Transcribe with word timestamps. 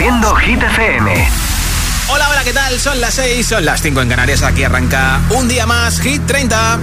Haciendo 0.00 0.34
Hit 0.36 0.62
FM. 0.62 1.28
Hola, 2.08 2.30
hola, 2.30 2.42
¿qué 2.42 2.54
tal? 2.54 2.80
Son 2.80 2.98
las 3.02 3.12
6, 3.12 3.46
son 3.46 3.66
las 3.66 3.82
5 3.82 4.00
en 4.00 4.08
Canarias. 4.08 4.42
Aquí 4.42 4.64
arranca 4.64 5.20
un 5.28 5.46
día 5.46 5.66
más 5.66 6.00
Hit 6.00 6.24
30. 6.24 6.78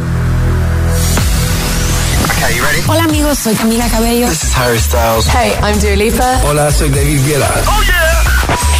Okay, 2.35 2.55
you 2.55 2.63
ready? 2.63 2.83
Hola 2.85 3.05
amigos, 3.05 3.39
soy 3.39 3.55
Camila 3.55 3.89
Cabello. 3.89 4.29
This 4.29 4.43
is 4.43 4.55
Harry 4.55 4.79
Styles. 4.79 5.25
Hey, 5.33 5.55
I'm 5.63 5.79
Dua 5.79 5.95
Lipa. 5.95 6.39
Hola, 6.43 6.71
soy 6.71 6.89
David 6.89 7.25
Guetta. 7.25 7.51
¡Oh, 7.65 7.81
yeah! 7.81 8.21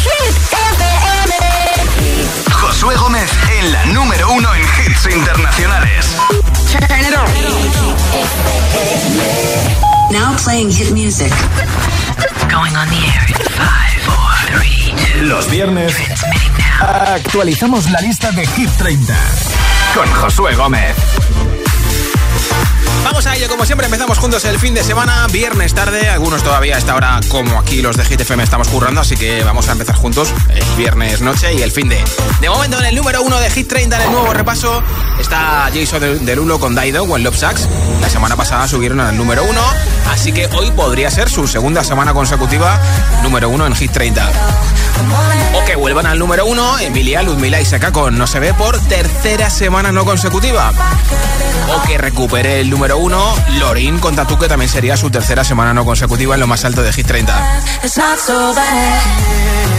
Hit 0.04 0.36
FM. 0.52 1.34
Josué 2.52 2.94
Gómez 2.94 3.28
en 3.58 3.72
la 3.72 3.86
número 3.86 4.30
uno 4.30 4.54
en 4.54 4.62
hits 4.62 5.06
internacionales. 5.12 6.14
Turn 6.70 7.00
it 7.00 7.16
on. 7.16 7.26
Now 10.10 10.34
playing 10.38 10.70
hit 10.70 10.92
music. 10.92 11.30
Going 12.48 12.74
on 12.76 12.88
the 12.88 13.02
air 13.12 13.26
in 13.28 13.36
five, 13.52 13.92
four, 14.08 14.30
three, 14.56 14.94
two. 14.96 15.26
Los 15.26 15.50
viernes 15.50 15.94
actualizamos 16.80 17.90
la 17.90 18.00
lista 18.00 18.30
de 18.32 18.46
Hit 18.46 18.70
30 18.78 19.14
Con 19.94 20.08
Josué 20.14 20.54
Gómez. 20.54 20.96
Vamos 23.04 23.26
a 23.26 23.36
ello, 23.36 23.48
como 23.48 23.64
siempre 23.64 23.86
empezamos 23.86 24.18
juntos 24.18 24.44
el 24.44 24.58
fin 24.58 24.74
de 24.74 24.84
semana, 24.84 25.26
viernes 25.32 25.74
tarde, 25.74 26.08
algunos 26.08 26.42
todavía 26.42 26.76
a 26.76 26.78
esta 26.78 26.94
hora 26.94 27.20
como 27.28 27.58
aquí 27.58 27.80
los 27.80 27.96
de 27.96 28.04
Hit 28.04 28.20
FM 28.20 28.42
estamos 28.42 28.68
currando, 28.68 29.00
así 29.00 29.16
que 29.16 29.42
vamos 29.44 29.68
a 29.68 29.72
empezar 29.72 29.96
juntos 29.96 30.32
el 30.50 30.64
viernes 30.76 31.20
noche 31.20 31.52
y 31.54 31.62
el 31.62 31.70
fin 31.70 31.88
de... 31.88 32.02
De 32.40 32.48
momento 32.48 32.78
en 32.78 32.86
el 32.86 32.94
número 32.94 33.22
uno 33.22 33.38
de 33.40 33.50
Hit 33.50 33.68
30 33.68 33.96
en 33.96 34.02
el 34.02 34.12
nuevo 34.12 34.32
repaso 34.32 34.82
está 35.18 35.70
Jason 35.74 36.24
Derulo 36.24 36.58
con 36.60 36.74
Daido 36.74 37.04
o 37.04 37.16
en 37.16 37.24
Love 37.24 37.36
Sucks. 37.36 37.68
La 38.00 38.08
semana 38.08 38.36
pasada 38.36 38.68
subieron 38.68 39.00
al 39.00 39.16
número 39.16 39.44
uno, 39.44 39.62
así 40.10 40.32
que 40.32 40.46
hoy 40.46 40.70
podría 40.70 41.10
ser 41.10 41.28
su 41.28 41.46
segunda 41.46 41.84
semana 41.84 42.12
consecutiva 42.14 42.80
número 43.22 43.48
uno 43.48 43.66
en 43.66 43.74
Hit 43.74 43.92
30. 43.92 44.30
O 45.54 45.64
que 45.64 45.76
vuelvan 45.76 46.06
al 46.06 46.18
número 46.18 46.46
uno 46.46 46.78
Emilia, 46.78 47.22
Ludmila 47.22 47.60
y 47.60 47.64
Seca 47.64 47.92
con 47.92 48.18
No 48.18 48.26
se 48.26 48.40
ve 48.40 48.52
por 48.54 48.78
tercera 48.80 49.48
semana 49.50 49.92
no 49.92 50.04
consecutiva. 50.04 50.72
O 51.74 51.86
que 51.86 51.98
recupere 51.98 52.60
el 52.60 52.70
número 52.70 52.87
uno 52.96 53.34
Lorin 53.58 53.98
con 53.98 54.16
Tatu, 54.16 54.38
que 54.38 54.48
también 54.48 54.70
sería 54.70 54.96
su 54.96 55.10
tercera 55.10 55.44
semana 55.44 55.74
no 55.74 55.84
consecutiva 55.84 56.34
en 56.34 56.40
lo 56.40 56.46
más 56.46 56.64
alto 56.64 56.82
de 56.82 56.92
Hit 56.92 57.06
30. 57.06 57.62
It's 57.82 57.96
not 57.96 58.18
so 58.18 58.54
bad. 58.54 59.78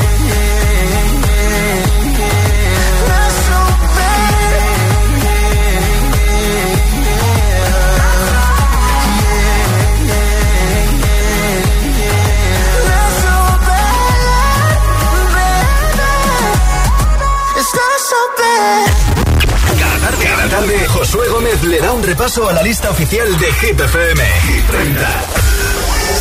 Tarde, 20.50 20.88
Josué 20.88 21.28
Gómez 21.30 21.64
le 21.64 21.80
da 21.80 21.94
un 21.94 22.02
repaso 22.02 22.50
a 22.50 22.54
la 22.54 22.64
lista 22.64 22.90
oficial 22.90 23.38
de 23.38 23.54
Hit 23.54 23.80
FM. 23.80 24.24
Hit 24.42 24.66
30. 24.68 25.08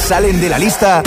Salen 0.07 0.41
de 0.41 0.49
la 0.49 0.59
lista 0.59 1.03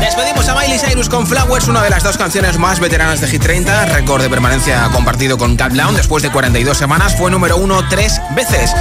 Despedimos 0.00 0.46
a 0.48 0.54
Miley 0.54 0.78
Cyrus 0.78 1.08
con 1.08 1.26
Flowers, 1.26 1.68
una 1.68 1.82
de 1.82 1.88
las 1.88 2.02
dos 2.02 2.18
canciones 2.18 2.58
más 2.58 2.80
veteranas 2.80 3.20
de 3.20 3.28
Hit 3.28 3.42
30, 3.42 3.86
récord 3.86 4.22
de 4.22 4.28
permanencia 4.28 4.88
compartido 4.92 5.38
con 5.38 5.56
Countdown. 5.56 5.96
Después 5.96 6.22
de 6.22 6.30
42 6.30 6.76
semanas 6.76 7.16
fue 7.16 7.30
número 7.30 7.56
uno 7.56 7.82
tres 7.88 8.20
veces. 8.34 8.72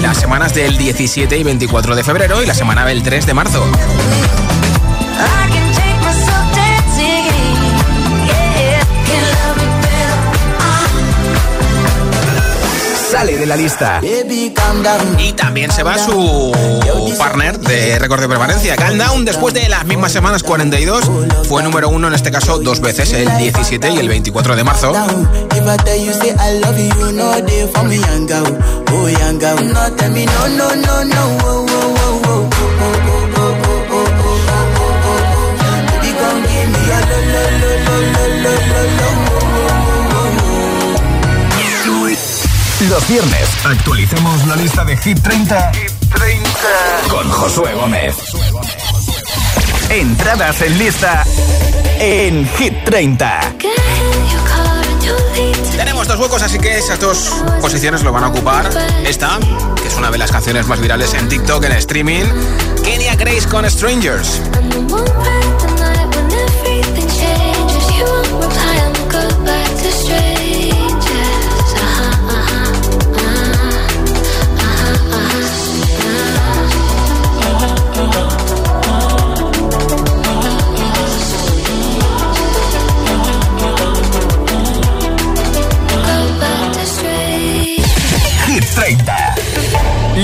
Las 0.00 0.18
semanas 0.18 0.54
del 0.54 0.78
17 0.78 1.36
y 1.36 1.42
24 1.42 1.96
de 1.96 2.04
febrero 2.04 2.42
y 2.42 2.46
la 2.46 2.54
semana 2.54 2.86
del 2.86 3.02
3 3.02 3.26
de 3.26 3.34
marzo. 3.34 3.66
Sale 13.22 13.38
de 13.38 13.46
la 13.46 13.54
lista 13.54 14.00
Y 15.16 15.32
también 15.34 15.70
se 15.70 15.84
va 15.84 15.96
su 15.96 16.52
partner 17.16 17.56
de 17.56 17.96
récord 18.00 18.20
de 18.20 18.28
permanencia, 18.28 18.74
Countdown, 18.74 19.24
después 19.24 19.54
de 19.54 19.68
las 19.68 19.84
mismas 19.84 20.10
semanas 20.10 20.42
42. 20.42 21.04
Fue 21.48 21.62
número 21.62 21.88
uno 21.88 22.08
en 22.08 22.14
este 22.14 22.32
caso 22.32 22.58
dos 22.58 22.80
veces, 22.80 23.12
el 23.12 23.28
17 23.38 23.90
y 23.90 23.98
el 23.98 24.08
24 24.08 24.56
de 24.56 24.64
marzo. 24.64 24.92
Los 42.88 43.06
viernes 43.06 43.48
actualizamos 43.64 44.44
la 44.46 44.56
lista 44.56 44.84
de 44.84 44.96
Hit 44.96 45.20
30 45.22 45.72
Con 47.08 47.30
Josué 47.30 47.74
Gómez. 47.74 48.16
Entradas 49.88 50.62
en 50.62 50.78
lista 50.78 51.24
en 52.00 52.48
Hit 52.56 52.84
30. 52.84 53.40
Tenemos 55.76 56.08
dos 56.08 56.18
huecos, 56.18 56.42
así 56.42 56.58
que 56.58 56.78
esas 56.78 56.98
dos 56.98 57.32
posiciones 57.60 58.02
lo 58.02 58.10
van 58.10 58.24
a 58.24 58.28
ocupar. 58.28 58.68
Esta, 59.06 59.38
que 59.80 59.86
es 59.88 59.94
una 59.94 60.10
de 60.10 60.18
las 60.18 60.32
canciones 60.32 60.66
más 60.66 60.80
virales 60.80 61.14
en 61.14 61.28
TikTok, 61.28 61.62
en 61.64 61.72
streaming. 61.72 62.24
Kenya 62.82 63.14
Grace 63.14 63.46
con 63.48 63.70
Strangers. 63.70 64.40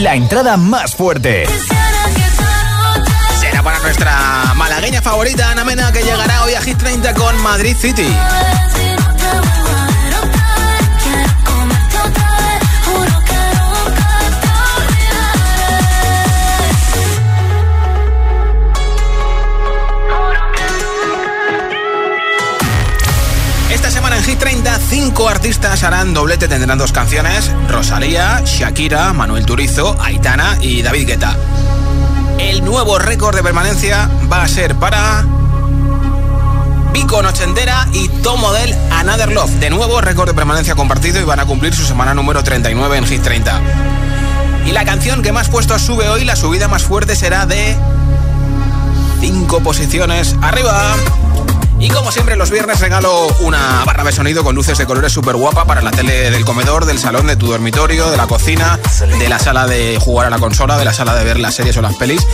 La 0.02 0.14
entrada 0.14 0.56
más 0.56 0.94
fuerte. 0.94 1.44
Será 3.40 3.64
para 3.64 3.80
nuestra 3.80 4.54
malagueña 4.54 5.02
favorita, 5.02 5.50
Ana 5.50 5.64
Mena, 5.64 5.90
que 5.90 6.04
llegará 6.04 6.44
hoy 6.44 6.54
a 6.54 6.60
Hit 6.60 6.78
30 6.78 7.14
con 7.14 7.36
Madrid 7.42 7.76
City. 7.76 8.06
Cinco 25.08 25.26
artistas 25.30 25.84
harán 25.84 26.12
doblete, 26.12 26.48
tendrán 26.48 26.76
dos 26.76 26.92
canciones: 26.92 27.50
Rosalía, 27.66 28.42
Shakira, 28.44 29.14
Manuel 29.14 29.46
Turizo, 29.46 29.96
Aitana 30.02 30.58
y 30.60 30.82
David 30.82 31.06
Guetta. 31.06 31.34
El 32.38 32.62
nuevo 32.62 32.98
récord 32.98 33.34
de 33.34 33.42
permanencia 33.42 34.10
va 34.30 34.42
a 34.42 34.48
ser 34.48 34.74
para 34.74 35.24
Vico 36.92 37.22
Nochentera 37.22 37.88
y 37.94 38.08
Tom 38.22 38.38
Model 38.38 38.76
Another 38.90 39.32
Love. 39.32 39.50
De 39.52 39.70
nuevo, 39.70 39.98
récord 40.02 40.28
de 40.28 40.34
permanencia 40.34 40.74
compartido 40.74 41.18
y 41.18 41.24
van 41.24 41.40
a 41.40 41.46
cumplir 41.46 41.74
su 41.74 41.86
semana 41.86 42.12
número 42.12 42.44
39 42.44 42.98
en 42.98 43.06
Hit 43.06 43.22
30. 43.22 43.60
Y 44.66 44.72
la 44.72 44.84
canción 44.84 45.22
que 45.22 45.32
más 45.32 45.48
puestos 45.48 45.80
sube 45.80 46.10
hoy, 46.10 46.26
la 46.26 46.36
subida 46.36 46.68
más 46.68 46.82
fuerte 46.82 47.16
será 47.16 47.46
de 47.46 47.78
5 49.20 49.60
posiciones 49.60 50.36
arriba. 50.42 50.94
Y 51.80 51.88
como 51.90 52.10
siempre 52.10 52.34
los 52.34 52.50
viernes 52.50 52.80
regalo 52.80 53.28
una 53.40 53.84
barra 53.84 54.02
de 54.02 54.10
sonido 54.12 54.42
con 54.42 54.54
luces 54.54 54.76
de 54.78 54.86
colores 54.86 55.12
súper 55.12 55.36
guapa 55.36 55.64
para 55.64 55.80
la 55.80 55.92
tele 55.92 56.30
del 56.30 56.44
comedor, 56.44 56.86
del 56.86 56.98
salón, 56.98 57.28
de 57.28 57.36
tu 57.36 57.46
dormitorio, 57.46 58.10
de 58.10 58.16
la 58.16 58.26
cocina, 58.26 58.78
de 59.18 59.28
la 59.28 59.38
sala 59.38 59.66
de 59.66 59.96
jugar 60.00 60.26
a 60.26 60.30
la 60.30 60.38
consola, 60.38 60.76
de 60.76 60.84
la 60.84 60.92
sala 60.92 61.14
de 61.14 61.24
ver 61.24 61.38
las 61.38 61.54
series 61.54 61.76
o 61.76 61.82
las 61.82 61.94
pelis, 61.94 62.26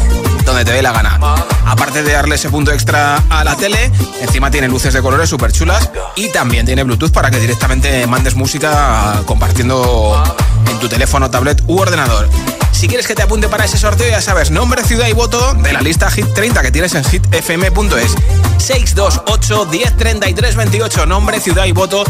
donde 0.46 0.64
te 0.64 0.72
dé 0.72 0.80
la 0.80 0.92
gana. 0.92 1.18
Aparte 1.66 2.02
de 2.02 2.12
darle 2.12 2.36
ese 2.36 2.48
punto 2.48 2.72
extra 2.72 3.22
a 3.28 3.44
la 3.44 3.54
tele, 3.56 3.90
encima 4.22 4.50
tiene 4.50 4.68
luces 4.68 4.94
de 4.94 5.02
colores 5.02 5.28
súper 5.28 5.52
chulas 5.52 5.90
y 6.16 6.30
también 6.30 6.64
tiene 6.64 6.82
Bluetooth 6.82 7.12
para 7.12 7.30
que 7.30 7.38
directamente 7.38 8.06
mandes 8.06 8.36
música 8.36 9.20
compartiendo 9.26 10.22
en 10.70 10.78
tu 10.78 10.88
teléfono, 10.88 11.30
tablet 11.30 11.62
u 11.66 11.78
ordenador. 11.78 12.30
Si 12.74 12.88
quieres 12.88 13.06
que 13.06 13.14
te 13.14 13.22
apunte 13.22 13.48
para 13.48 13.64
ese 13.64 13.78
sorteo, 13.78 14.10
ya 14.10 14.20
sabes, 14.20 14.50
nombre, 14.50 14.82
ciudad 14.82 15.06
y 15.06 15.12
voto 15.12 15.54
de 15.54 15.72
la 15.72 15.80
lista 15.80 16.10
Hit 16.10 16.26
30 16.34 16.60
que 16.60 16.72
tienes 16.72 16.92
en 16.94 17.04
hitfm.es. 17.04 18.14
628 18.58 19.66
1033 19.66 20.56
28. 20.56 21.06
Nombre, 21.06 21.40
ciudad 21.40 21.66
y 21.66 21.72
voto 21.72 22.02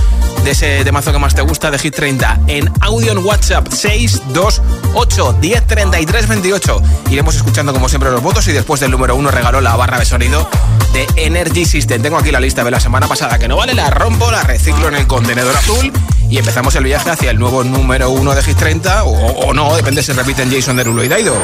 de 0.43 0.51
ese 0.51 0.83
temazo 0.83 1.13
que 1.13 1.19
más 1.19 1.35
te 1.35 1.43
gusta 1.43 1.71
de 1.71 1.79
Hit 1.79 1.95
30. 1.95 2.41
En 2.47 2.73
audio 2.81 3.13
en 3.13 3.19
WhatsApp 3.19 3.69
628 3.69 5.37
1033 5.39 6.29
28. 6.29 6.83
Iremos 7.11 7.37
escuchando 7.37 7.75
como 7.75 7.91
siempre 7.91 8.11
los 8.11 8.23
votos 8.23 8.49
y 8.49 8.53
después 8.53 8.81
del 8.81 8.91
número 8.91 9.15
uno 9.17 9.31
regaló 9.31 9.61
la 9.61 9.77
barra 9.77 9.99
de 9.99 10.07
sonido 10.07 10.49
de 10.95 11.07
Energy 11.17 11.67
System. 11.67 12.01
Tengo 12.01 12.17
aquí 12.17 12.31
la 12.31 12.41
lista 12.41 12.65
de 12.65 12.71
la 12.71 12.81
semana 12.81 13.07
pasada 13.07 13.39
que 13.39 13.49
no 13.49 13.59
vale, 13.59 13.75
la 13.75 13.91
rompo, 13.91 14.31
la 14.31 14.43
reciclo 14.43 14.89
en 14.89 14.95
el 14.95 15.07
contenedor 15.07 15.55
azul 15.55 15.93
y 16.31 16.39
empezamos 16.39 16.75
el 16.77 16.85
viaje 16.85 17.11
hacia 17.11 17.31
el 17.31 17.39
nuevo 17.39 17.63
número 17.65 18.11
uno 18.11 18.35
de 18.35 18.43
Hit 18.43 18.57
30 18.57 19.05
o, 19.05 19.53
no, 19.55 19.75
depende 19.77 20.03
si 20.03 20.13
repiten 20.13 20.51
Jason 20.51 20.77
Derulo 20.77 21.05
y 21.05 21.09
Daido. 21.09 21.35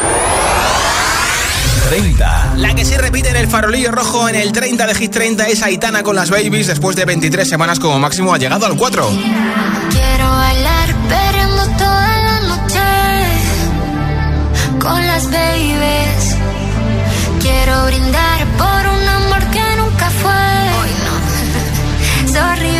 30. 1.89 2.53
La 2.57 2.75
que 2.75 2.85
sí 2.85 2.97
repite 2.97 3.31
en 3.31 3.37
el 3.37 3.49
farolillo 3.49 3.91
rojo 3.91 4.29
en 4.29 4.37
el 4.37 4.53
30 4.53 4.87
de 4.87 4.95
Hit 4.95 5.11
30 5.13 5.49
es 5.49 5.63
Aitana 5.63 6.03
con 6.03 6.15
las 6.15 6.31
Babies 6.31 6.69
después 6.69 6.95
de 6.97 7.05
23 7.05 7.49
semanas 7.49 7.81
como 7.81 7.99
máximo 7.99 8.33
ha 8.33 8.39
llegado 8.39 8.67
al 8.67 8.77
4. 8.77 9.09
Quiero 9.91 10.29
bailar 10.31 10.95
perreando 11.09 11.63
toda 11.79 12.19
la 12.23 12.41
noche 12.49 12.81
con 14.79 15.07
las 15.07 15.25
babies. 15.31 16.37
Quiero 17.41 17.87
brindar 17.87 18.47
por 18.57 18.93
un 18.95 19.09
amor 19.09 19.51
que 19.51 19.77
nunca 19.79 20.11
fue. 20.11 20.33
no. 21.05 22.33
Sorry, 22.33 22.80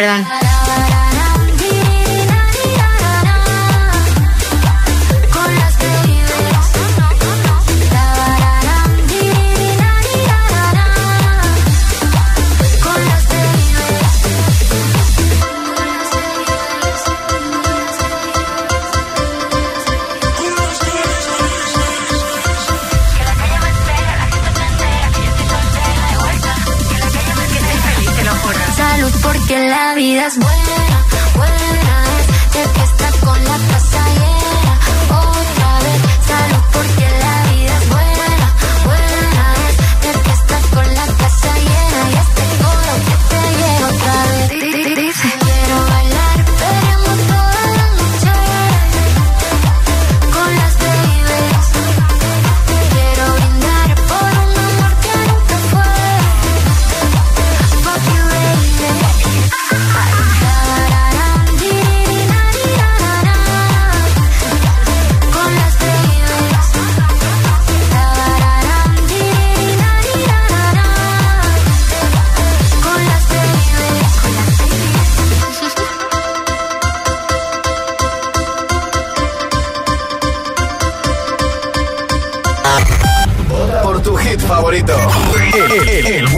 perdón. 0.00 0.99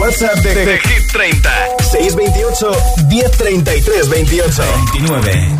WhatsApp 0.03 0.41
de, 0.41 0.53
de 0.53 0.79
Hit 0.83 1.11
30. 1.11 1.49
628 1.79 2.75
1033 3.07 4.01
28. 4.01 4.51
29. 4.91 5.57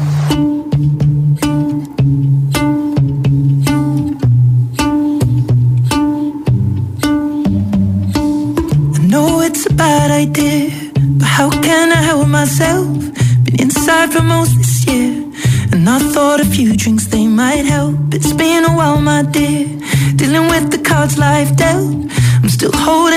I 8.93 9.07
know 9.07 9.39
it's 9.39 9.65
a 9.65 9.73
bad 9.73 10.11
idea, 10.11 10.91
but 11.17 11.25
how 11.25 11.49
can 11.49 11.93
I 11.93 12.01
help 12.01 12.27
myself? 12.27 12.85
Been 13.45 13.61
inside 13.61 14.11
for 14.11 14.23
most 14.23 14.57
this 14.57 14.85
year, 14.85 15.23
and 15.71 15.87
I 15.89 15.99
thought 16.11 16.41
a 16.41 16.45
few 16.45 16.75
drinks 16.75 17.07
they 17.07 17.27
might 17.27 17.63
help. 17.63 17.95
It's 18.13 18.33
been 18.33 18.65
a 18.65 18.75
while, 18.75 18.99
my 18.99 19.21
dear, 19.21 19.67
dealing 20.17 20.49
with 20.49 20.69
the 20.69 20.79
cards 20.83 21.17
life 21.17 21.55
dealt. 21.55 22.11
I'm 22.43 22.49
still 22.49 22.73
holding 22.73 23.12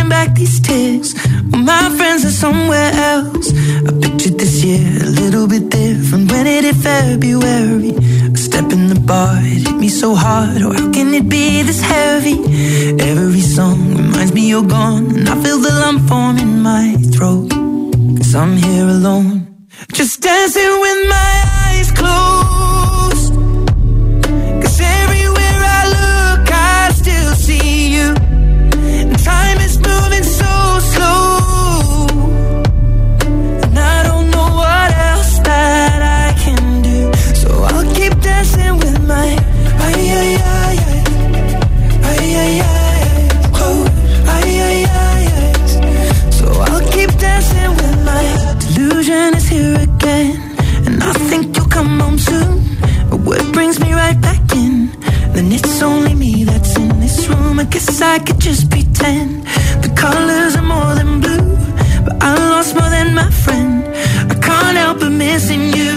can't 64.99 65.01
but 65.01 65.17
missing 65.17 65.63
you. 65.75 65.93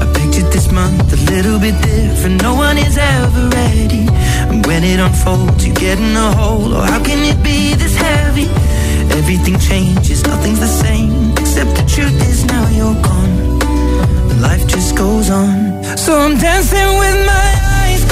I 0.00 0.04
pictured 0.14 0.50
this 0.52 0.70
month 0.72 1.12
a 1.12 1.32
little 1.32 1.58
bit 1.58 1.74
different. 1.82 2.42
No 2.42 2.54
one 2.54 2.78
is 2.78 2.96
ever 2.98 3.48
ready. 3.48 4.06
And 4.50 4.64
when 4.66 4.84
it 4.84 4.98
unfolds, 5.00 5.66
you 5.66 5.74
get 5.74 5.98
in 5.98 6.16
a 6.16 6.32
hole. 6.32 6.74
Or 6.74 6.78
oh, 6.78 6.82
how 6.82 7.02
can 7.02 7.18
it 7.24 7.42
be 7.42 7.74
this 7.74 7.96
heavy? 7.96 8.48
Everything 9.18 9.58
changes, 9.58 10.22
nothing's 10.24 10.60
the 10.60 10.66
same. 10.84 11.32
Except 11.32 11.70
the 11.76 11.86
truth 11.94 12.18
is 12.28 12.44
now 12.44 12.68
you're 12.68 13.00
gone. 13.02 13.34
And 14.30 14.42
life 14.42 14.66
just 14.66 14.96
goes 14.96 15.30
on. 15.30 15.82
So 15.96 16.18
I'm 16.18 16.36
dancing 16.38 16.90
with 17.02 17.18
my 17.26 17.48
eyes 17.80 18.04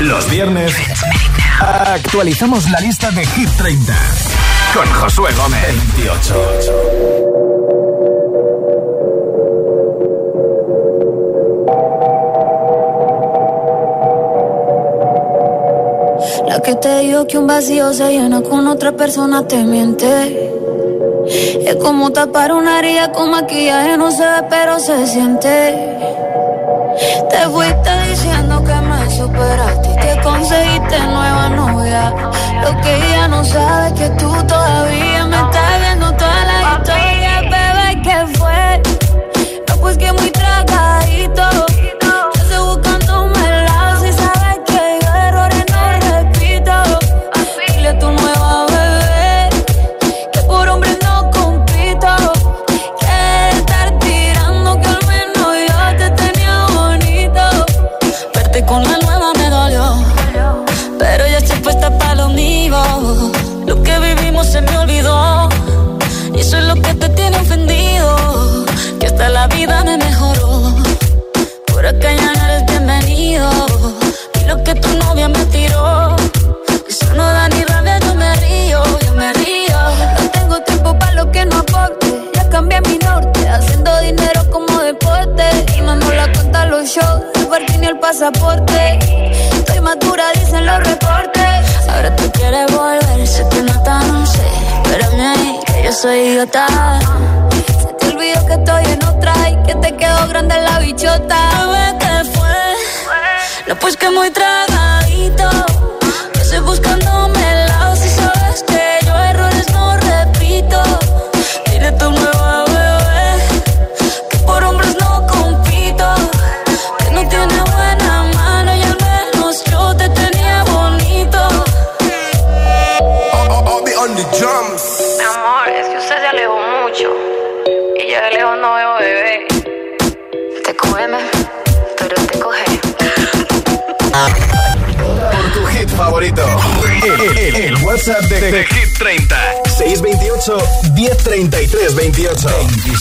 Los 0.00 0.28
viernes 0.28 0.74
actualizamos 1.60 2.68
la 2.70 2.80
lista 2.80 3.10
de 3.12 3.24
Hit 3.24 3.48
30 3.56 3.94
con 4.74 4.86
Josué 4.86 5.30
Gómez. 5.34 5.60
28. 5.96 6.34
La 16.46 16.60
que 16.60 16.74
te 16.76 17.00
dijo 17.00 17.26
que 17.26 17.38
un 17.38 17.46
vacío 17.46 17.92
se 17.92 18.12
llena 18.12 18.42
con 18.42 18.66
otra 18.66 18.92
persona 18.92 19.46
te 19.46 19.62
miente. 19.62 20.50
Es 21.26 21.76
como 21.76 22.10
tapar 22.10 22.52
una 22.52 22.78
herida 22.78 23.12
con 23.12 23.30
maquillaje, 23.30 23.96
no 23.96 24.10
se 24.10 24.22
ve, 24.22 24.42
pero 24.48 24.78
se 24.78 25.06
siente. 25.06 25.98
Te 27.30 27.48
fuiste 27.48 27.90
diciendo 28.08 28.62
que 28.64 28.74
me 28.74 29.10
superaste 29.10 29.91
que 30.14 30.20
conseguiste 30.20 30.98
nueva 31.06 31.48
novia. 31.48 32.12
Lo 32.62 32.80
que 32.80 32.96
ella 32.96 33.28
no 33.28 33.44
sabe 33.44 33.88
es 33.88 33.92
que 33.94 34.08
tú 34.10 34.30
todavía 34.46 35.26
me 35.26 35.36
estás 35.36 35.80
viendo 35.80 36.12
toda 36.14 36.44
la 36.44 36.78
historia, 36.78 37.40
bebé, 37.42 38.02
¿qué 38.02 38.38
fue? 38.38 38.82
No, 39.68 39.76
pues 39.76 39.96
que 39.98 40.12
muy 40.12 40.30
tragadito. 40.30 41.71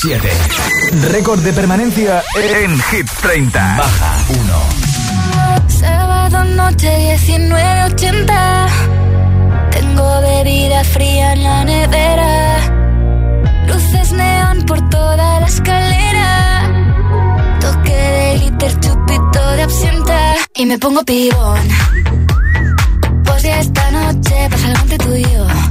27. 0.03 0.29
Récord 1.11 1.39
de 1.41 1.53
permanencia 1.53 2.23
en 2.35 2.79
Hit 2.79 3.07
30. 3.21 3.59
Baja 3.77 4.25
1. 4.29 5.69
Sábado 5.69 6.43
noche 6.43 7.17
1980. 7.27 8.67
Tengo 9.71 10.21
bebida 10.21 10.83
fría 10.85 11.33
en 11.33 11.43
la 11.43 11.63
nevera. 11.65 12.57
Luces 13.67 14.11
neón 14.13 14.63
por 14.65 14.89
toda 14.89 15.39
la 15.39 15.45
escalera. 15.45 16.69
Toque 17.59 17.93
de 17.93 18.37
liter, 18.39 18.79
chupito 18.79 19.51
de 19.51 19.61
absenta. 19.63 20.35
Y 20.55 20.65
me 20.65 20.79
pongo 20.79 21.03
pibón 21.03 21.61
esta 23.43 23.91
noche 23.91 24.47
pasa 24.49 24.67
algo 24.67 24.81
entre 24.81 24.97
tú 24.97 25.15
y 25.15 25.23
yo. 25.23 25.70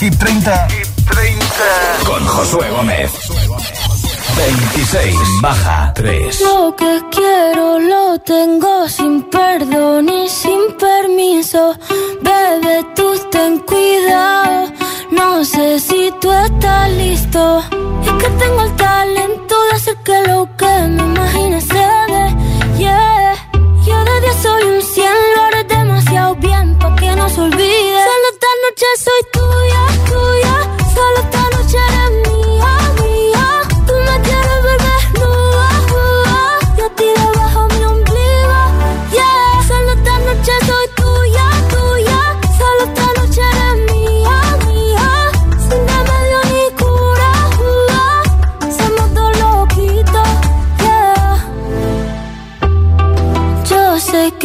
Hit 0.00 0.14
30. 0.14 0.59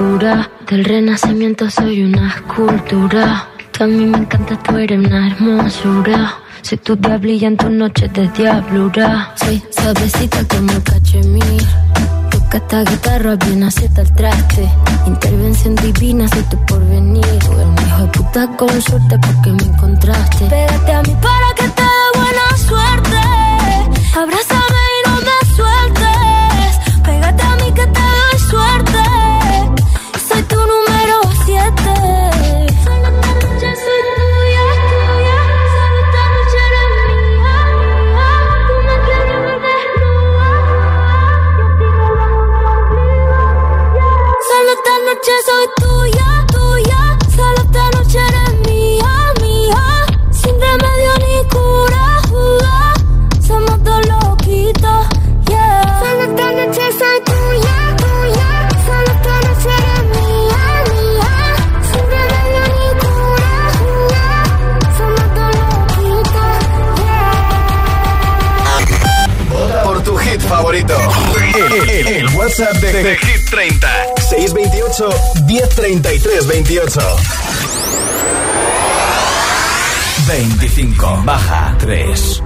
pintura. 0.00 0.50
Del 0.68 0.84
renacimiento 0.84 1.70
soy 1.70 2.02
una 2.02 2.28
escultura. 2.28 3.48
Tú 3.72 3.84
a 3.84 3.86
mí 3.86 4.06
me 4.06 4.18
encanta, 4.18 4.56
tú 4.62 4.76
eres 4.76 4.98
una 4.98 5.28
hermosura. 5.28 6.34
Soy 6.62 6.78
tu 6.78 6.96
diablilla 6.96 7.48
en 7.48 7.56
tus 7.56 7.70
noches 7.70 8.12
de 8.12 8.28
diablura. 8.28 9.34
Soy 9.36 9.62
suavecita 9.70 10.38
como 10.48 10.72
cachemir. 10.84 11.62
Toca 12.30 12.58
esta 12.58 12.82
guitarra 12.84 13.36
bien 13.36 13.62
acierta 13.62 14.02
el 14.02 14.12
traste. 14.14 14.68
Intervención 15.06 15.74
divina, 15.76 16.28
soy 16.28 16.42
tu 16.44 16.56
porvenir. 16.66 17.38
Tú 17.40 17.52
eres 17.52 17.86
hijo 17.86 18.02
de 18.02 18.08
puta 18.08 18.56
con 18.56 18.82
suerte 18.82 19.18
porque 19.18 19.52
me 19.52 19.62
encontraste. 19.72 20.46
Pégate 20.46 20.92
a 20.92 21.02
mí 21.02 21.16
para 21.20 21.48
que 21.56 21.68
te 21.68 21.82
dé 21.82 22.08
buena 22.14 22.56
suerte. 22.56 23.18
Abrázame. 24.16 24.69
WhatsApp 72.60 72.80
de, 72.80 72.92
de, 72.92 73.02
de 73.02 73.16
Hit 73.16 73.50
30. 73.50 73.86
628 74.16 75.08
1033 75.46 76.46
28. 76.46 77.00
25 80.26 81.24
baja 81.24 81.74
3. 81.78 82.42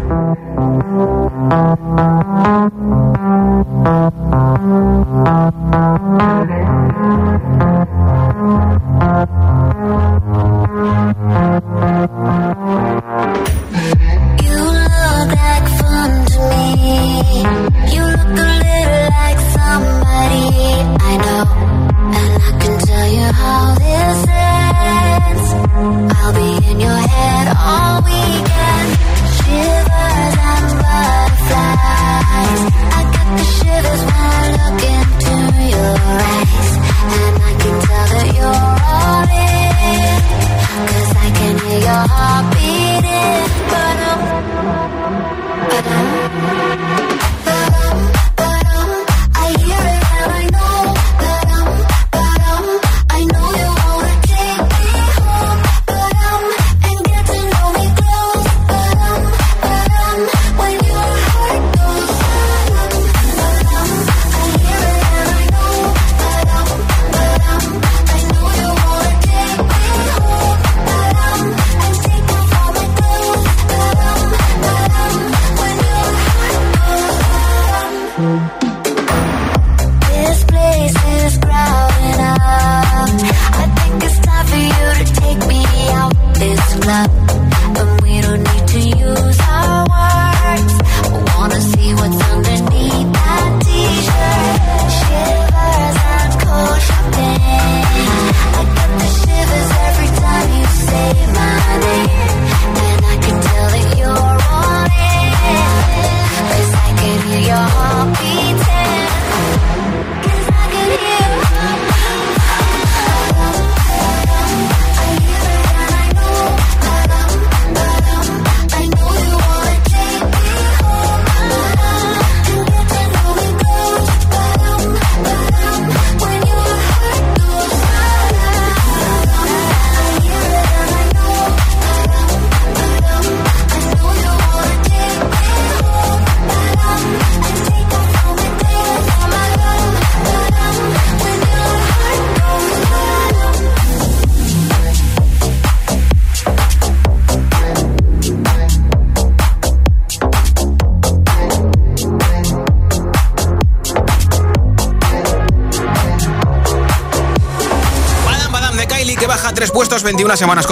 underneath. 92.32 92.93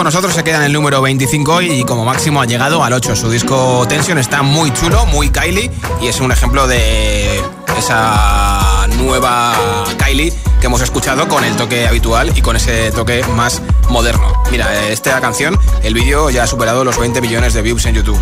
Nosotros, 0.05 0.35
se 0.35 0.43
queda 0.43 0.59
en 0.59 0.65
el 0.65 0.73
número 0.73 1.01
25 1.01 1.63
y 1.63 1.85
como 1.85 2.05
máximo 2.05 2.41
ha 2.41 2.47
llegado 2.47 2.83
al 2.83 2.93
8. 2.93 3.15
Su 3.15 3.31
disco 3.31 3.87
Tension 3.89 4.19
está 4.19 4.43
muy 4.43 4.73
chulo, 4.73 5.07
muy 5.07 5.31
Kylie 5.31 5.71
y 6.01 6.09
es 6.09 6.21
un 6.21 6.33
ejemplo 6.33 6.67
de 6.67 7.41
esa 7.79 8.87
nueva 8.99 9.55
Kylie 9.99 10.33
que 10.61 10.67
hemos 10.67 10.81
escuchado 10.81 11.29
con 11.29 11.45
el 11.45 11.57
toque 11.57 11.87
habitual 11.87 12.33
y 12.37 12.43
con 12.43 12.57
ese 12.57 12.91
toque 12.93 13.25
más 13.35 13.63
moderno. 13.91 14.33
Mira, 14.51 14.89
esta 14.89 15.21
canción, 15.21 15.59
el 15.83 15.95
vídeo 15.95 16.31
ya 16.31 16.45
ha 16.45 16.47
superado 16.47 16.85
los 16.85 16.99
20 16.99 17.21
millones 17.21 17.55
de 17.55 17.63
views 17.63 17.85
en 17.87 17.97
YouTube. 17.97 18.19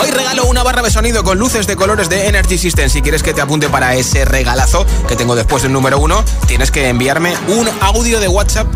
Hoy 0.00 0.10
regalo 0.10 0.44
una 0.44 0.62
barra 0.62 0.82
de 0.82 0.90
sonido 0.90 1.24
con 1.24 1.38
luces 1.38 1.66
de 1.66 1.76
colores 1.76 2.08
de 2.08 2.28
Energy 2.28 2.58
System. 2.58 2.88
Si 2.88 3.02
quieres 3.02 3.22
que 3.22 3.34
te 3.34 3.40
apunte 3.40 3.68
para 3.68 3.94
ese 3.94 4.24
regalazo 4.24 4.86
que 5.08 5.16
tengo 5.16 5.34
después 5.34 5.62
del 5.62 5.72
número 5.72 5.98
uno, 5.98 6.24
tienes 6.46 6.70
que 6.70 6.88
enviarme 6.88 7.34
un 7.48 7.68
audio 7.80 8.20
de 8.20 8.28
WhatsApp 8.28 8.66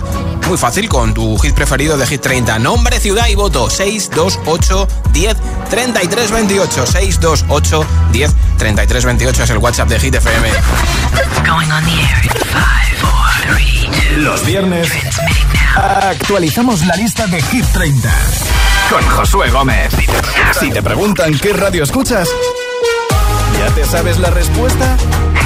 muy 0.48 0.58
fácil 0.58 0.88
con 0.88 1.12
tu 1.14 1.38
hit 1.38 1.54
preferido 1.54 1.96
de 1.96 2.06
Hit 2.06 2.20
30. 2.20 2.58
Nombre, 2.58 3.00
ciudad 3.00 3.26
y 3.28 3.34
voto 3.34 3.68
628 3.68 4.88
10 5.12 5.36
33 5.70 6.30
28. 6.30 6.86
628 6.86 7.86
10 8.12 8.30
33 8.58 9.04
28 9.04 9.42
es 9.42 9.50
el 9.50 9.58
WhatsApp 9.58 9.88
de 9.88 10.00
Hit 10.00 10.14
FM. 10.14 10.48
Los 14.18 14.44
viernes 14.44 14.88
actualizamos 15.74 16.86
la 16.86 16.96
lista 16.96 17.26
de 17.26 17.42
Hit 17.42 17.64
30 17.72 18.12
con 18.90 19.06
Josué 19.08 19.50
Gómez. 19.50 19.92
Si 20.58 20.70
te 20.70 20.82
preguntan 20.82 21.36
qué 21.38 21.52
radio 21.52 21.82
escuchas, 21.82 22.28
¿ya 23.58 23.74
te 23.74 23.84
sabes 23.84 24.18
la 24.18 24.30
respuesta? 24.30 24.96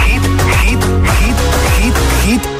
Hit, 0.04 0.22
hit, 0.62 0.80
hit, 1.18 1.36
hit, 1.78 1.94
hit 2.24 2.59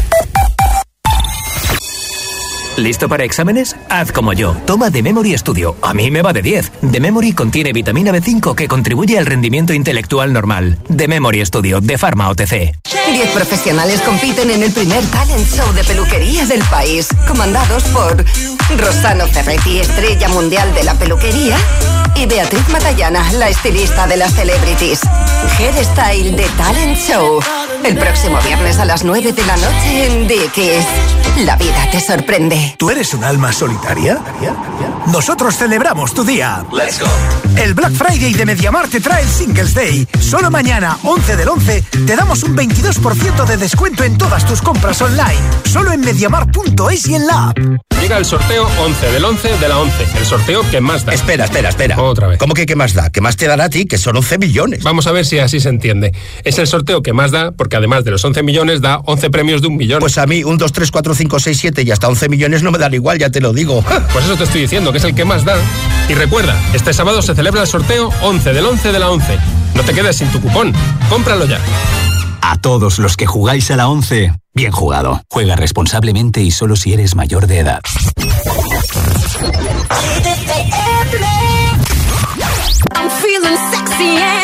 ¿Listo 2.77 3.09
para 3.09 3.23
exámenes? 3.23 3.75
Haz 3.89 4.11
como 4.11 4.33
yo. 4.33 4.55
Toma 4.65 4.89
The 4.89 5.03
Memory 5.03 5.37
Studio. 5.37 5.75
A 5.81 5.93
mí 5.93 6.09
me 6.09 6.21
va 6.21 6.33
de 6.33 6.41
10. 6.41 6.71
The 6.91 6.99
Memory 6.99 7.33
contiene 7.33 7.73
vitamina 7.73 8.11
B5 8.11 8.55
que 8.55 8.67
contribuye 8.67 9.17
al 9.19 9.25
rendimiento 9.25 9.73
intelectual 9.73 10.31
normal. 10.33 10.77
The 10.95 11.07
Memory 11.07 11.45
Studio 11.45 11.81
de 11.81 11.97
Pharma 11.97 12.29
OTC. 12.29 12.73
Diez 13.11 13.29
profesionales 13.33 14.01
compiten 14.01 14.49
en 14.51 14.63
el 14.63 14.71
primer 14.71 15.03
talent 15.07 15.45
show 15.47 15.71
de 15.73 15.83
peluquería 15.83 16.45
del 16.45 16.63
país, 16.63 17.09
comandados 17.27 17.83
por 17.85 18.23
Rosano 18.77 19.27
Ferretti, 19.27 19.79
estrella 19.79 20.29
mundial 20.29 20.73
de 20.73 20.83
la 20.85 20.93
peluquería, 20.95 21.57
y 22.15 22.25
Beatriz 22.25 22.67
Matallana, 22.69 23.31
la 23.33 23.49
estilista 23.49 24.07
de 24.07 24.17
las 24.17 24.33
celebrities. 24.33 25.01
Hairstyle 25.59 26.35
de 26.35 26.47
Talent 26.57 26.97
Show. 26.97 27.41
El 27.83 27.97
próximo 27.97 28.39
viernes 28.41 28.77
a 28.77 28.85
las 28.85 29.03
9 29.03 29.33
de 29.33 29.45
la 29.45 29.57
noche 29.57 30.05
en 30.05 30.27
Dickies. 30.27 30.85
La 31.45 31.55
vida 31.55 31.89
te 31.91 31.99
sorprende. 31.99 32.75
¿Tú 32.77 32.89
eres 32.91 33.13
un 33.13 33.23
alma 33.23 33.51
solitaria? 33.51 34.19
Nosotros 35.07 35.55
celebramos 35.57 36.13
tu 36.13 36.23
día. 36.23 36.63
Let's 36.71 36.99
go. 36.99 37.07
El 37.57 37.73
Black 37.73 37.93
Friday 37.93 38.33
de 38.33 38.45
Mediamar 38.45 38.87
te 38.87 38.99
trae 38.99 39.23
el 39.23 39.29
Singles 39.29 39.73
Day. 39.73 40.07
Solo 40.19 40.51
mañana, 40.51 40.97
11 41.03 41.35
del 41.35 41.49
11, 41.49 41.83
te 42.05 42.15
damos 42.15 42.43
un 42.43 42.55
22% 42.55 43.45
de 43.45 43.57
descuento 43.57 44.03
en 44.03 44.17
todas 44.17 44.45
tus 44.45 44.61
compras 44.61 45.01
online. 45.01 45.41
Solo 45.63 45.91
en 45.91 46.01
mediamar.es 46.01 47.07
y 47.07 47.15
en 47.15 47.27
la 47.27 47.49
app. 47.49 47.57
Llega 48.01 48.17
el 48.17 48.25
sorteo 48.25 48.67
11 48.79 49.11
del 49.11 49.23
11 49.23 49.57
de 49.57 49.67
la 49.67 49.77
11. 49.77 50.07
El 50.17 50.25
sorteo 50.25 50.69
que 50.71 50.81
más 50.81 51.05
da. 51.05 51.13
Espera, 51.13 51.45
espera, 51.45 51.69
espera. 51.69 52.01
Otra 52.01 52.27
vez. 52.27 52.39
¿Cómo 52.39 52.55
que 52.55 52.65
qué 52.65 52.75
más 52.75 52.95
da? 52.95 53.11
¿Qué 53.11 53.21
más 53.21 53.37
te 53.37 53.45
dará 53.45 53.65
a 53.65 53.69
ti? 53.69 53.85
Que 53.85 53.99
son 53.99 54.17
11 54.17 54.39
millones. 54.39 54.83
Vamos 54.83 55.05
a 55.05 55.11
ver 55.11 55.23
si 55.23 55.37
así 55.37 55.59
se 55.59 55.69
entiende. 55.69 56.11
Es 56.43 56.57
el 56.57 56.65
sorteo 56.65 57.03
que 57.03 57.13
más 57.13 57.29
da 57.29 57.51
porque 57.51 57.70
además 57.77 58.03
de 58.03 58.11
los 58.11 58.23
11 58.23 58.43
millones 58.43 58.81
da 58.81 58.99
11 59.05 59.29
premios 59.29 59.61
de 59.61 59.67
un 59.67 59.77
millón. 59.77 59.99
Pues 59.99 60.17
a 60.17 60.25
mí 60.25 60.43
un 60.43 60.57
2, 60.57 60.71
3, 60.71 60.91
4, 60.91 61.15
5, 61.15 61.39
6, 61.39 61.57
7 61.59 61.83
y 61.83 61.91
hasta 61.91 62.07
11 62.07 62.29
millones 62.29 62.63
no 62.63 62.71
me 62.71 62.77
dan 62.77 62.93
igual, 62.93 63.17
ya 63.17 63.29
te 63.29 63.41
lo 63.41 63.53
digo. 63.53 63.83
Pues 64.11 64.25
eso 64.25 64.35
te 64.35 64.43
estoy 64.43 64.61
diciendo, 64.61 64.91
que 64.91 64.97
es 64.97 65.03
el 65.03 65.15
que 65.15 65.23
más 65.23 65.45
da. 65.45 65.55
Y 66.09 66.13
recuerda, 66.13 66.59
este 66.73 66.93
sábado 66.93 67.21
se 67.21 67.33
celebra 67.33 67.61
el 67.61 67.67
sorteo 67.67 68.09
11 68.21 68.53
del 68.53 68.65
11 68.65 68.91
de 68.91 68.99
la 68.99 69.09
11. 69.09 69.37
No 69.75 69.83
te 69.83 69.93
quedes 69.93 70.17
sin 70.17 70.29
tu 70.31 70.41
cupón. 70.41 70.73
Cómpralo 71.09 71.45
ya. 71.45 71.59
A 72.41 72.57
todos 72.57 72.99
los 72.99 73.15
que 73.15 73.25
jugáis 73.25 73.71
a 73.71 73.77
la 73.77 73.87
11, 73.87 74.33
bien 74.53 74.71
jugado. 74.71 75.21
Juega 75.29 75.55
responsablemente 75.55 76.41
y 76.41 76.51
solo 76.51 76.75
si 76.75 76.93
eres 76.93 77.15
mayor 77.15 77.47
de 77.47 77.59
edad. 77.59 77.81
I'm 82.95 83.09
feeling 83.21 83.57
sexy 83.71 84.17
and 84.17 84.40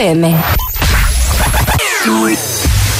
FM. 0.00 0.36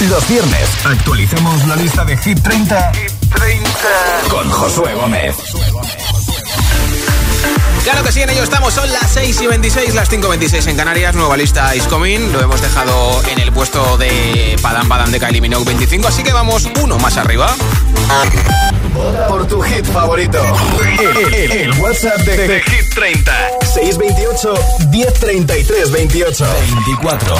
Los 0.09 0.28
viernes 0.28 0.68
actualizamos 0.82 1.66
la 1.68 1.76
lista 1.76 2.06
de 2.06 2.16
Hit 2.16 2.40
30, 2.42 2.92
con 4.30 4.48
Josué 4.50 4.94
Gómez. 4.94 5.37
Claro 7.85 8.02
que 8.02 8.12
sí, 8.12 8.22
en 8.22 8.30
ello 8.30 8.42
estamos. 8.42 8.72
Son 8.72 8.90
las 8.90 9.11
6 9.12 9.40
y 9.42 9.46
26, 9.46 9.94
las 9.94 10.09
5 10.09 10.26
y 10.26 10.30
26 10.30 10.66
en 10.68 10.76
Canarias. 10.78 11.14
Nueva 11.14 11.37
lista 11.37 11.76
is 11.76 11.85
coming. 11.85 12.32
Lo 12.32 12.40
hemos 12.40 12.62
dejado 12.62 13.22
en 13.28 13.40
el 13.40 13.52
puesto 13.52 13.98
de 13.98 14.56
Padam 14.62 14.88
Padam 14.88 15.11
de 15.11 15.20
Kylie 15.20 15.42
Minogue 15.42 15.66
25. 15.66 16.09
Así 16.09 16.22
que 16.22 16.32
vamos 16.32 16.66
uno 16.82 16.98
más 16.98 17.18
arriba. 17.18 17.54
Por 19.28 19.46
tu 19.46 19.61
hit 19.61 19.85
favorito. 19.85 20.42
El, 20.98 21.35
el- 21.35 21.52
el 21.52 21.72
WhatsApp 21.78 22.16
de, 22.22 22.48
de 22.48 22.62
Hit 22.62 22.75
30. 22.96 23.32
628 23.74 24.54
1033 24.90 25.92
28. 25.92 26.46
24. 26.87 27.35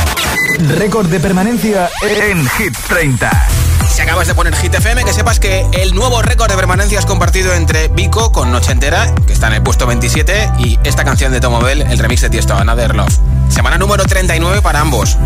Récord 0.77 1.07
de 1.07 1.19
permanencia 1.19 1.89
en 2.03 2.47
Hit 2.47 2.77
30. 2.87 3.49
Si 3.89 4.03
acabas 4.03 4.29
de 4.29 4.35
poner 4.35 4.55
Hit 4.55 4.75
FM, 4.75 5.03
que 5.05 5.15
sepas 5.15 5.41
que 5.41 5.65
el 5.73 5.95
nuevo 5.95 6.21
récord 6.21 6.51
de 6.51 6.57
permanencia 6.57 6.99
es 6.99 7.07
compartido 7.07 7.55
entre 7.55 7.89
Vico 7.89 8.33
con 8.33 8.53
Noche 8.53 8.73
Entera, 8.73 9.15
que 9.27 9.33
está 9.33 9.47
en 9.47 9.55
el 9.55 9.63
puesto 9.63 9.87
27, 9.87 10.51
y 10.59 10.79
esta 10.85 11.05
canción 11.05 11.33
de 11.33 11.41
Tomo 11.41 11.61
Bell, 11.61 11.81
el 11.81 11.99
remix 11.99 12.21
de 12.21 12.29
Tiesto, 12.29 12.55
Another 12.55 12.95
Love. 12.95 13.19
Semana 13.49 13.79
número 13.79 14.05
39 14.05 14.61
para 14.61 14.81
ambos. 14.81 15.17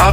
I 0.00 0.12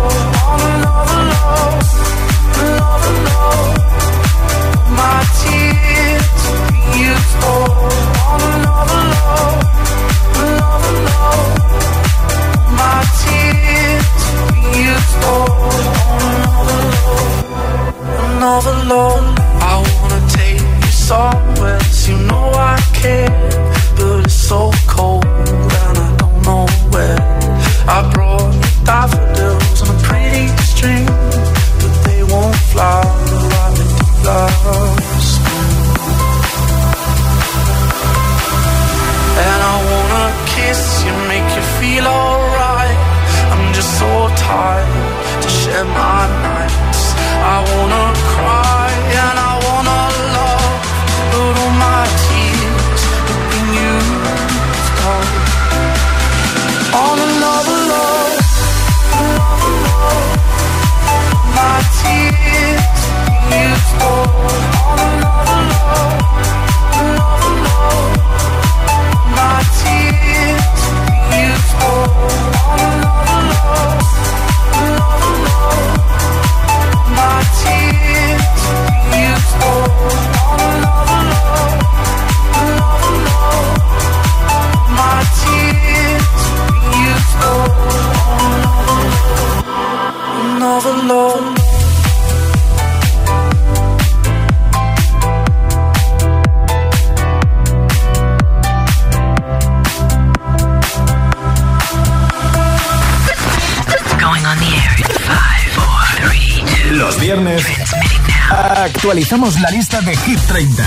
actualizamos 109.31 109.61
la 109.61 109.71
lista 109.71 110.01
de 110.01 110.15
Hit 110.17 110.39
30 110.41 110.83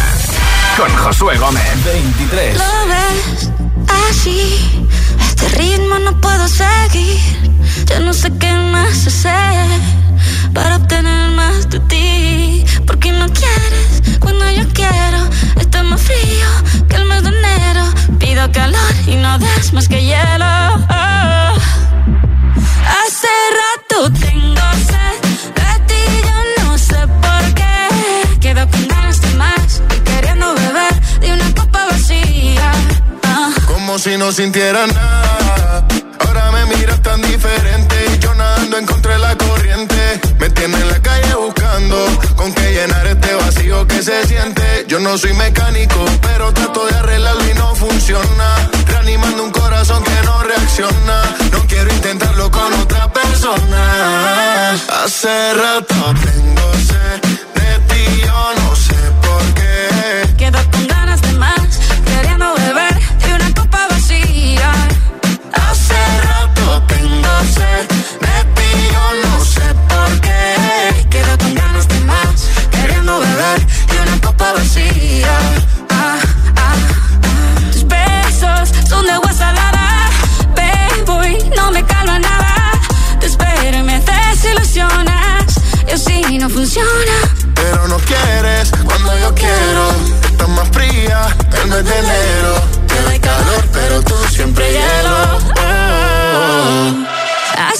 con 0.77 0.95
Josué 0.97 1.39
Gómez. 1.39 1.63
23. 1.85 2.59
Lo 2.59 2.87
ves 2.89 3.51
así, 4.11 4.87
este 5.19 5.49
ritmo 5.57 5.99
no 6.01 6.21
puedo 6.21 6.47
seguir. 6.47 7.19
Ya 7.87 8.01
no 8.01 8.13
sé 8.13 8.31
qué 8.39 8.53
más 8.53 9.07
hacer 9.07 9.81
para 10.53 10.77
obtener 10.77 11.31
más 11.31 11.71
de 11.71 11.81
ti. 11.81 12.65
Porque 12.87 13.13
no 13.13 13.27
quieres 13.29 14.19
cuando 14.21 14.51
yo 14.51 14.69
quiero. 14.75 15.21
Está 15.59 15.83
más 15.83 16.03
frío 16.03 16.49
que 16.89 16.97
el 16.97 17.07
mes 17.07 17.23
de 17.23 17.31
enero. 17.31 17.85
Pido 18.19 18.53
calor 18.53 18.95
y 19.07 19.17
no 19.17 19.39
das 19.39 19.73
más 19.73 19.89
que 19.89 20.03
hielo. 20.03 20.45
Oh. 20.91 21.55
Hace 23.07 23.29
rato 23.59 23.74
Si 33.99 34.17
no 34.19 34.33
sintiera 34.33 34.89
nada. 34.89 35.87
Ahora 36.19 36.51
me 36.51 36.67
miras 36.77 37.01
tan 37.01 37.23
diferente 37.23 37.95
y 38.13 38.19
yo 38.19 38.35
nadando 38.35 38.77
encontré 38.77 39.17
la 39.19 39.37
corriente. 39.37 40.21
Me 40.41 40.51
tiene 40.51 40.77
en 40.79 40.89
la 40.89 41.01
calle 41.01 41.35
buscando 41.37 41.97
con 42.35 42.53
qué 42.53 42.73
llenar 42.73 43.07
este 43.07 43.35
vacío 43.35 43.87
que 43.87 44.03
se 44.03 44.27
siente. 44.27 44.85
Yo 44.89 44.99
no 44.99 45.17
soy 45.17 45.33
mecánico, 45.35 46.05
pero 46.23 46.53
trato 46.53 46.85
de 46.87 46.95
arreglarlo 46.97 47.49
y 47.49 47.55
no 47.55 47.75
funciona. 47.77 48.69
Reanimando 48.89 49.45
un 49.45 49.53
corazón 49.53 50.03
que 50.03 50.27
no 50.27 50.43
reacciona. 50.43 51.23
No 51.53 51.65
quiero 51.69 51.95
intentarlo 51.95 52.51
con 52.51 52.73
otra 52.75 53.11
persona. 53.13 54.73
Hace 55.05 55.55
rato 55.55 55.95
tengo 56.21 56.73
sed 56.89 57.21
de 57.55 57.79
ti, 57.95 58.23
yo 58.27 58.55
no 58.57 58.75
sé 58.75 58.97
por 59.23 59.55
qué. 59.55 60.35
Quedo 60.37 60.59
con 60.73 60.87
ganas 60.89 61.23
de 61.23 61.33
más, 61.35 61.61
hacer. 67.45 67.87
De 68.25 68.37
ti 68.57 68.71
yo 68.93 69.05
no 69.25 69.45
sé 69.45 69.67
por 69.91 70.21
qué. 70.21 71.07
Quedo 71.11 71.39
con 71.39 71.55
ganas 71.55 71.87
de 71.89 72.01
más, 72.01 72.37
queriendo 72.71 73.21
beber 73.21 73.67
y 73.93 73.97
una 74.09 74.21
copa 74.21 74.53
vacía. 74.53 75.37
Ah, 75.91 76.19
ah, 76.57 76.75
ah. 77.27 77.73
Tus 77.73 77.85
besos 77.87 78.69
son 78.89 79.07
de 79.07 79.13
agua 79.13 79.33
salada, 79.33 80.11
bebo 80.57 81.25
y 81.25 81.51
no 81.57 81.71
me 81.71 81.85
calma 81.85 82.19
nada. 82.19 82.73
Te 83.21 83.27
espero 83.27 83.79
y 83.79 83.83
me 83.83 84.01
desilusionas, 84.01 85.45
yo 85.89 85.97
sí 85.99 86.39
no 86.39 86.49
funciona. 86.49 87.17
Pero 87.55 87.89
no 87.89 87.99
quieres 87.99 88.71
cuando 88.85 89.19
yo 89.19 89.35
quiero, 89.35 89.85
estás 90.29 90.49
más 90.49 90.69
fría 90.71 91.29
el 91.63 91.69
mes 91.71 91.85
de 91.85 91.99
enero. 91.99 92.55
Te 92.89 93.01
doy 93.03 93.19
calor 93.19 93.65
pero 93.73 94.03
tú 94.03 94.15
siempre 94.31 94.65
hielo. 94.73 95.39
Eh. 95.57 97.14
I 97.57 97.75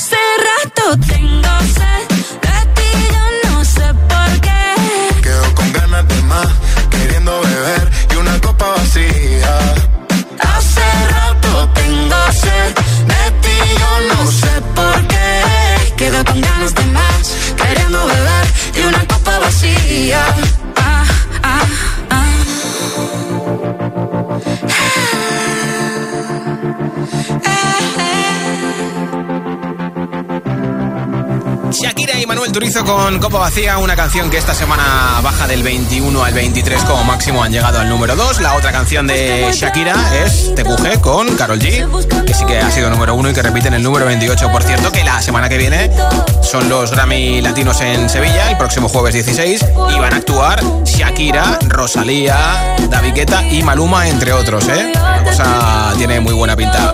Turizo 32.55 32.85
con 32.85 33.19
Copa 33.19 33.39
Vacía, 33.39 33.79
una 33.79 33.97
canción 33.97 34.31
que 34.31 34.39
esta 34.39 34.55
semana 34.55 35.19
baja 35.25 35.49
del 35.49 35.65
21 35.65 36.23
al 36.23 36.33
23 36.33 36.85
como 36.85 37.03
máximo 37.03 37.43
han 37.43 37.51
llegado 37.51 37.81
al 37.81 37.89
número 37.89 38.15
2. 38.15 38.41
La 38.43 38.55
otra 38.55 38.71
canción 38.71 39.09
de 39.09 39.51
Shakira 39.53 39.97
es 40.25 40.55
TQG 40.55 41.01
con 41.01 41.35
Carol 41.35 41.59
G, 41.59 42.25
que 42.25 42.33
sí 42.33 42.47
que 42.47 42.61
ha 42.61 42.71
sido 42.71 42.91
número 42.91 43.17
1 43.17 43.31
y 43.31 43.33
que 43.35 43.43
repite 43.43 43.67
en 43.67 43.75
el 43.75 43.83
número 43.83 44.07
28. 44.07 44.53
Por 44.53 44.63
cierto, 44.63 44.93
que 44.93 45.03
la 45.03 45.21
semana 45.21 45.49
que 45.49 45.59
viene 45.59 45.91
son 46.43 46.69
los 46.69 46.93
Grammy 46.93 47.41
Latinos 47.41 47.81
en 47.81 48.09
Sevilla, 48.09 48.49
el 48.49 48.57
próximo 48.57 48.89
jueves 48.89 49.15
16, 49.15 49.65
y 49.93 49.99
van 49.99 50.13
a 50.13 50.17
actuar 50.19 50.63
Shakira, 50.85 51.59
Rosalía, 51.67 52.77
David 52.89 53.15
Guetta 53.15 53.45
y 53.49 53.65
Maluma, 53.65 54.07
entre 54.07 54.33
otros, 54.33 54.69
¿eh? 54.69 54.93
La 54.95 55.25
cosa 55.25 55.93
tiene 55.99 56.21
muy 56.21 56.35
buena 56.35 56.55
pinta. 56.55 56.93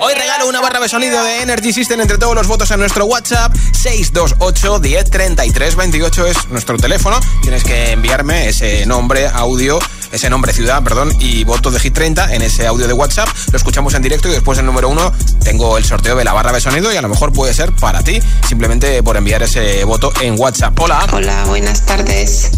Hoy 0.00 0.14
regalo 0.14 0.46
una 0.46 0.60
barra 0.60 0.78
de 0.78 0.88
sonido 0.88 1.24
de 1.24 1.42
Energy 1.42 1.72
System 1.72 2.00
entre 2.00 2.18
todos 2.18 2.34
los 2.34 2.46
votos 2.46 2.70
en 2.70 2.78
nuestro 2.78 3.04
WhatsApp 3.06 3.52
628 3.72 4.78
10 4.78 5.10
33 5.10 5.74
28 5.74 6.26
es 6.26 6.48
nuestro 6.50 6.76
teléfono. 6.76 7.18
Tienes 7.42 7.64
que 7.64 7.92
enviarme 7.92 8.48
ese 8.48 8.86
nombre, 8.86 9.26
audio, 9.26 9.80
ese 10.12 10.30
nombre 10.30 10.52
ciudad, 10.52 10.84
perdón, 10.84 11.12
y 11.18 11.42
voto 11.42 11.72
de 11.72 11.80
Hit 11.80 11.94
30 11.94 12.32
en 12.34 12.42
ese 12.42 12.68
audio 12.68 12.86
de 12.86 12.92
WhatsApp. 12.92 13.28
Lo 13.50 13.56
escuchamos 13.56 13.92
en 13.94 14.02
directo 14.02 14.28
y 14.28 14.32
después 14.32 14.56
el 14.60 14.66
número 14.66 14.88
uno 14.88 15.12
tengo 15.42 15.76
el 15.76 15.84
sorteo 15.84 16.14
de 16.14 16.24
la 16.24 16.32
barra 16.32 16.52
de 16.52 16.60
sonido 16.60 16.92
y 16.92 16.96
a 16.96 17.02
lo 17.02 17.08
mejor 17.08 17.32
puede 17.32 17.52
ser 17.52 17.72
para 17.72 18.02
ti, 18.04 18.20
simplemente 18.48 19.02
por 19.02 19.16
enviar 19.16 19.42
ese 19.42 19.82
voto 19.82 20.12
en 20.20 20.38
WhatsApp. 20.38 20.78
Hola. 20.78 21.08
Hola, 21.12 21.44
buenas 21.46 21.84
tardes. 21.84 22.52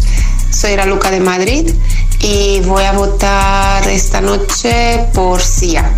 Soy 0.51 0.75
la 0.75 0.85
Luca 0.85 1.09
de 1.09 1.19
Madrid 1.19 1.73
y 2.19 2.59
voy 2.61 2.83
a 2.83 2.91
votar 2.91 3.87
esta 3.87 4.21
noche 4.21 5.07
por 5.13 5.41
Sia 5.41 5.91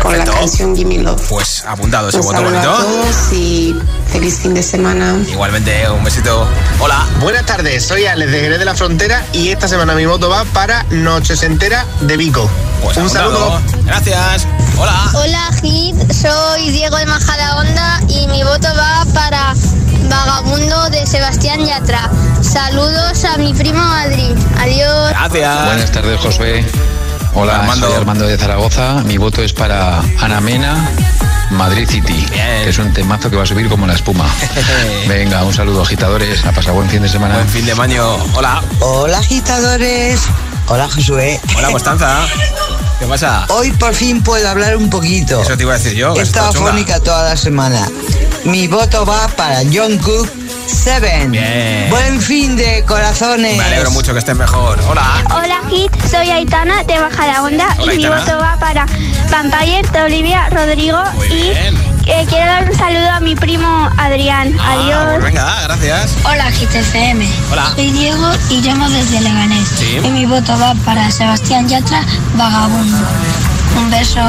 con 0.00 0.16
la 0.16 0.24
canción 0.24 0.76
Gimme 0.76 0.98
Love. 0.98 1.22
Pues 1.28 1.64
apuntado 1.66 2.08
ese 2.08 2.18
voto 2.20 2.38
a 2.38 2.40
bonito. 2.40 2.62
todos 2.74 3.32
y 3.32 3.74
feliz 4.10 4.38
fin 4.38 4.54
de 4.54 4.62
semana. 4.62 5.16
Igualmente, 5.28 5.88
un 5.90 6.04
besito. 6.04 6.46
Hola. 6.80 7.06
Buenas 7.20 7.44
tardes, 7.46 7.84
soy 7.84 8.06
Alex 8.06 8.30
de 8.30 8.40
Jerez 8.40 8.58
de 8.58 8.64
la 8.64 8.74
Frontera 8.74 9.24
y 9.32 9.48
esta 9.50 9.68
semana 9.68 9.94
mi 9.94 10.06
voto 10.06 10.28
va 10.28 10.44
para 10.46 10.82
Noches 10.90 11.42
Entera 11.42 11.84
de 12.02 12.16
Vico. 12.16 12.48
Pues 12.82 12.96
Un 12.96 13.04
apuntado. 13.04 13.32
saludo. 13.32 13.62
Gracias. 13.84 14.46
Hola. 14.78 15.10
Hola 15.14 15.50
Hit, 15.62 15.96
soy 16.12 16.70
Diego 16.70 16.96
de 16.96 17.06
Majadahonda 17.06 18.00
y 18.08 18.26
mi 18.28 18.42
voto 18.44 18.68
va 18.76 19.04
para 19.14 19.54
Vagabundo 20.08 20.90
de 20.90 21.06
Sebastián 21.06 21.64
Yatra. 21.64 22.10
Saludos 22.42 23.24
a 23.24 23.38
mi 23.38 23.52
primo 23.54 23.82
Adri. 23.82 24.34
Adiós. 24.60 25.10
Gracias. 25.10 25.64
Buenas 25.66 25.90
tardes, 25.92 26.20
Josué. 26.20 26.64
Hola, 27.38 27.60
Armando. 27.60 27.86
soy 27.86 27.96
Armando 27.96 28.26
de 28.26 28.38
Zaragoza. 28.38 29.02
Mi 29.04 29.18
voto 29.18 29.42
es 29.42 29.52
para 29.52 30.00
Ana 30.20 30.40
Mena, 30.40 30.90
Madrid 31.50 31.86
City, 31.86 32.26
que 32.32 32.70
es 32.70 32.78
un 32.78 32.94
temazo 32.94 33.28
que 33.28 33.36
va 33.36 33.42
a 33.42 33.46
subir 33.46 33.68
como 33.68 33.86
la 33.86 33.92
espuma. 33.92 34.26
Venga, 35.06 35.44
un 35.44 35.52
saludo, 35.52 35.82
agitadores. 35.82 36.42
A 36.46 36.52
pasar 36.52 36.72
buen 36.72 36.88
fin 36.88 37.02
de 37.02 37.10
semana. 37.10 37.34
Buen 37.34 37.48
fin 37.48 37.66
de 37.66 37.74
maño. 37.74 38.16
Hola. 38.34 38.62
Hola 38.80 39.18
agitadores. 39.18 40.22
Hola 40.68 40.88
Josué. 40.88 41.38
Hola, 41.58 41.70
Constanza. 41.72 42.26
¿Qué 42.98 43.06
pasa? 43.06 43.44
Hoy 43.50 43.70
por 43.72 43.94
fin 43.94 44.22
puedo 44.22 44.48
hablar 44.48 44.78
un 44.78 44.88
poquito. 44.88 45.42
Eso 45.42 45.58
te 45.58 45.64
iba 45.64 45.74
a 45.74 45.78
decir 45.78 45.92
yo. 45.92 46.16
He 46.16 46.22
estado 46.22 46.54
fónica 46.54 47.00
toda 47.00 47.28
la 47.28 47.36
semana. 47.36 47.86
Mi 48.44 48.66
voto 48.66 49.04
va 49.04 49.28
para 49.28 49.60
John 49.70 49.98
Cook 49.98 50.30
Seven. 50.66 51.30
Bien. 51.30 51.88
Buen 51.90 52.20
fin 52.20 52.56
de 52.56 52.84
corazones. 52.86 53.56
Me 53.56 53.64
alegro 53.64 53.90
mucho 53.92 54.12
que 54.12 54.18
estés 54.18 54.36
mejor. 54.36 54.78
Hola. 54.88 55.24
Hola 55.34 55.60
Hit, 55.70 55.90
soy 56.10 56.30
Aitana 56.30 56.82
de 56.84 56.98
Majadahonda 57.00 57.66
Hola, 57.78 57.94
y 57.94 57.96
mi 57.98 58.06
voto 58.06 58.38
va 58.38 58.56
para 58.58 58.86
Vampire 59.30 59.82
de 59.92 60.00
Olivia 60.02 60.48
Rodrigo 60.50 60.98
Muy 61.14 61.26
y 61.28 61.50
bien. 61.50 61.76
eh, 62.06 62.24
quiero 62.28 62.46
dar 62.46 62.70
un 62.70 62.76
saludo 62.76 63.10
a 63.10 63.20
mi 63.20 63.34
primo 63.36 63.88
Adrián. 63.96 64.56
Ah, 64.60 64.72
Adiós. 64.72 65.04
pues 65.20 65.22
venga, 65.24 65.62
gracias. 65.62 66.12
Hola 66.24 66.50
Hit 66.50 66.74
FM. 66.74 67.28
Hola. 67.52 67.72
Soy 67.74 67.90
Diego 67.90 68.30
y 68.50 68.60
llamo 68.60 68.88
desde 68.90 69.20
Leganés. 69.20 69.68
Sí. 69.68 69.98
Y 70.02 70.08
mi 70.10 70.26
voto 70.26 70.58
va 70.58 70.74
para 70.84 71.10
Sebastián 71.10 71.68
Yatra, 71.68 72.02
Vagabundo. 72.34 72.98
Un 73.76 73.90
beso. 73.90 74.20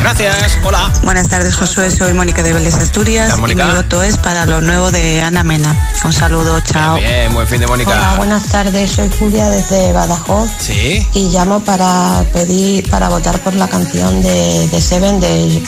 Gracias. 0.00 0.58
Hola. 0.64 0.92
Buenas 1.02 1.28
tardes, 1.28 1.54
Josué. 1.56 1.90
Soy 1.90 2.12
Mónica 2.14 2.42
de 2.42 2.52
Vélez 2.52 2.74
Asturias 2.74 3.28
Hola, 3.32 3.36
Mónica. 3.40 3.64
y 3.64 3.66
mi 3.68 3.74
voto 3.76 4.02
es 4.02 4.16
para 4.18 4.44
lo 4.46 4.60
nuevo 4.60 4.90
de 4.90 5.22
Ana 5.22 5.42
Mena. 5.44 5.74
Un 6.04 6.12
saludo, 6.12 6.60
chao. 6.60 6.96
Bien, 6.96 7.32
buen 7.32 7.46
fin 7.46 7.60
de 7.60 7.66
Mónica. 7.66 7.90
Hola, 7.92 8.14
buenas 8.16 8.44
tardes. 8.48 8.92
Soy 8.92 9.10
Julia 9.18 9.48
desde 9.50 9.92
Badajoz 9.92 10.50
Sí. 10.58 11.06
y 11.14 11.28
llamo 11.30 11.60
para 11.60 12.24
pedir, 12.32 12.88
para 12.90 13.08
votar 13.08 13.38
por 13.40 13.54
la 13.54 13.68
canción 13.68 14.22
de, 14.22 14.68
de 14.68 14.80
Seven 14.80 15.20
de 15.20 15.62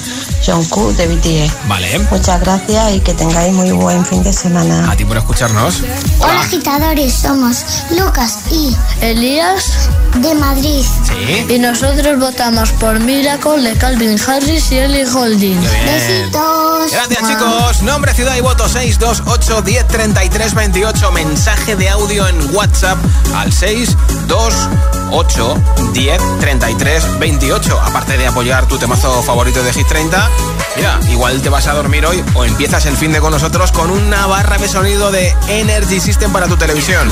Jungkook 0.47 0.95
de 0.97 1.07
BTS. 1.09 1.53
Vale. 1.69 1.99
Muchas 2.11 2.41
gracias 2.41 2.95
y 2.95 3.01
que 3.01 3.13
tengáis 3.15 3.53
muy 3.53 3.73
buen 3.73 4.05
fin 4.07 4.23
de 4.23 4.33
semana. 4.33 4.89
A 4.91 4.97
ti 4.97 5.05
por 5.05 5.17
escucharnos. 5.17 5.83
Hola 6.21 6.41
agitadores, 6.41 7.15
somos 7.15 7.65
Lucas 7.91 8.39
y 8.53 8.77
Elías 9.01 9.89
de 10.15 10.35
Madrid. 10.35 10.85
Sí. 11.05 11.47
Y 11.55 11.59
nosotros 11.59 12.19
votamos 12.21 12.71
por 12.73 13.01
Miracle 13.01 13.63
de 13.63 13.75
Calvin 13.77 14.17
Harris 14.27 14.71
y 14.71 14.79
Ellie 14.79 15.05
Holding. 15.07 15.61
Besitos. 15.61 16.93
Gracias 16.93 17.29
chicos. 17.29 17.83
Nombre, 17.83 18.15
ciudad 18.15 18.37
y 18.37 18.41
voto 18.41 18.69
628 18.69 19.63
10 19.63 19.89
33 19.89 20.55
28. 20.55 21.11
Mensaje 21.13 21.75
de 21.77 21.89
audio 21.89 22.29
en 22.29 22.55
WhatsApp 22.55 22.99
al 23.35 23.53
628 23.53 25.57
10 25.93 26.21
33 26.41 27.19
28. 27.19 27.81
Aparte 27.81 28.17
de 28.17 28.27
apoyar 28.27 28.67
tu 28.67 28.79
temazo 28.79 29.23
favorito 29.23 29.63
de 29.63 29.73
Hit 29.73 29.87
30, 29.89 30.31
mira, 30.77 31.01
igual 31.11 31.41
te 31.43 31.49
vas 31.49 31.67
a 31.67 31.75
dormir 31.75 32.07
hoy 32.07 32.23
o 32.35 32.45
empiezas 32.45 32.87
el 32.87 32.97
fin 32.97 33.13
de 33.13 33.21
con 33.21 33.31
nosotros 33.31 33.73
con 33.73 33.91
una 33.91 34.27
barra 34.27 34.59
de 34.59 34.69
sonido 34.69 35.11
de 35.11 35.35
Energy 35.49 36.01
System 36.01 36.33
para 36.33 36.47
tu 36.47 36.57
televisión. 36.57 37.09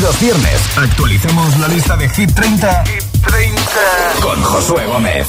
Los 0.00 0.20
viernes 0.20 0.60
actualicemos 0.76 1.58
la 1.58 1.68
lista 1.68 1.96
de 1.96 2.08
Hit 2.08 2.32
30, 2.32 2.84
con 4.20 4.42
Josué 4.42 4.86
Gómez. 4.86 5.26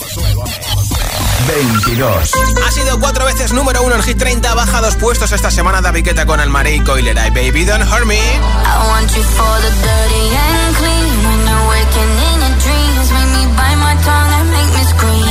22. 1.47 2.31
Ha 2.65 2.71
sido 2.71 2.99
cuatro 2.99 3.25
veces 3.25 3.51
número 3.53 3.81
uno 3.81 3.95
en 3.95 4.03
Hit 4.03 4.17
30, 4.17 4.53
baja 4.53 4.81
dos 4.81 4.95
puestos 4.95 5.31
esta 5.31 5.49
semana 5.49 5.81
David 5.81 6.05
Guetta 6.05 6.25
con 6.25 6.39
el 6.39 6.49
Marie 6.49 6.83
Coiler 6.83 7.17
y 7.17 7.29
Baby 7.31 7.65
Don't 7.65 7.83
Hurt 7.91 8.05
Me. 8.05 8.17
I 8.17 8.87
want 8.87 9.11
you 9.15 9.23
for 9.23 9.61
the 9.61 9.71
dirty 9.81 10.35
and 10.35 10.75
clean. 10.77 11.25
When 11.25 11.39
you're 11.47 11.67
waking 11.69 12.11
in 12.29 12.39
your 12.41 12.55
dreams, 12.61 13.11
make 13.11 13.31
me 13.37 13.45
bite 13.57 13.77
my 13.77 13.95
tongue 14.03 14.31
and 14.39 14.51
make 14.51 14.71
me 14.77 14.83
scream. 14.85 15.30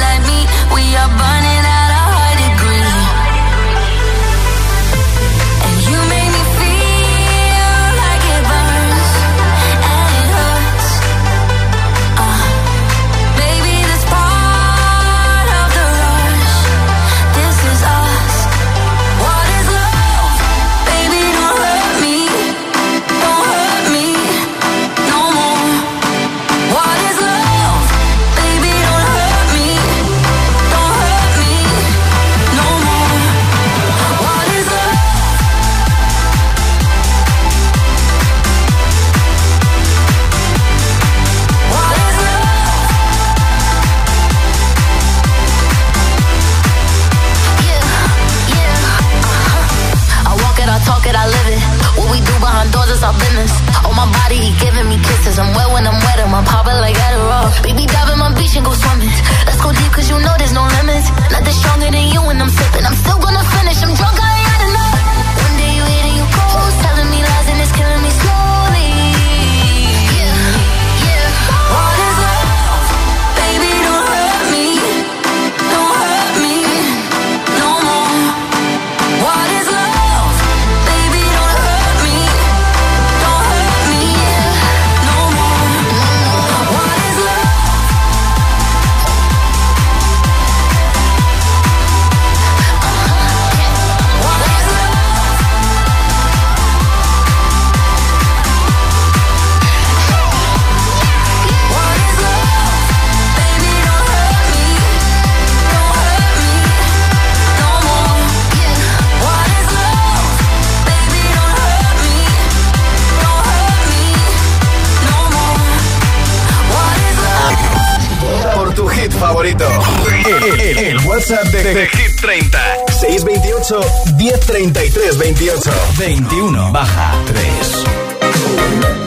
WhatsApp 121.31 121.51
de, 121.51 121.73
de, 121.73 121.87
Hit 121.87 122.15
30. 122.19 122.57
628 122.99 123.79
1033 124.17 125.17
28. 125.17 125.71
21 125.97 126.71
baja 126.71 127.13
3. 127.25 129.00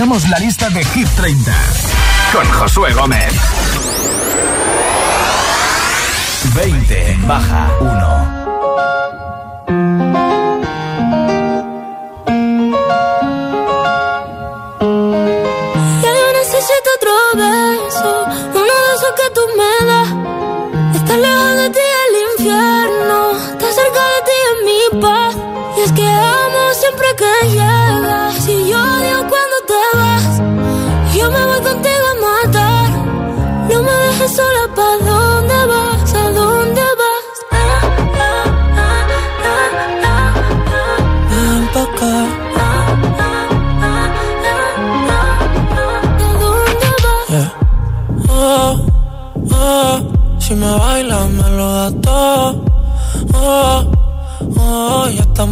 Actualizamos 0.00 0.28
la 0.28 0.38
lista 0.38 0.70
de 0.70 0.84
Hit 0.84 1.08
30 1.16 1.57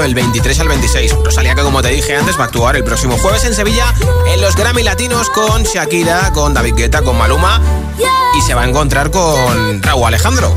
del 0.00 0.14
23 0.14 0.60
al 0.60 0.68
26. 0.68 1.14
Rosalía 1.24 1.52
pues 1.52 1.62
que 1.62 1.64
como 1.64 1.82
te 1.82 1.88
dije 1.88 2.16
antes 2.16 2.38
va 2.38 2.42
a 2.42 2.46
actuar 2.46 2.76
el 2.76 2.84
próximo 2.84 3.16
jueves 3.18 3.44
en 3.44 3.54
Sevilla 3.54 3.92
en 4.32 4.40
los 4.40 4.56
Grammy 4.56 4.82
Latinos 4.82 5.30
con 5.30 5.62
Shakira, 5.62 6.32
con 6.32 6.54
David 6.54 6.74
Guetta, 6.76 7.02
con 7.02 7.16
Maluma 7.16 7.60
y 8.36 8.42
se 8.42 8.54
va 8.54 8.62
a 8.62 8.68
encontrar 8.68 9.10
con 9.10 9.82
Raúl 9.82 10.06
Alejandro. 10.06 10.54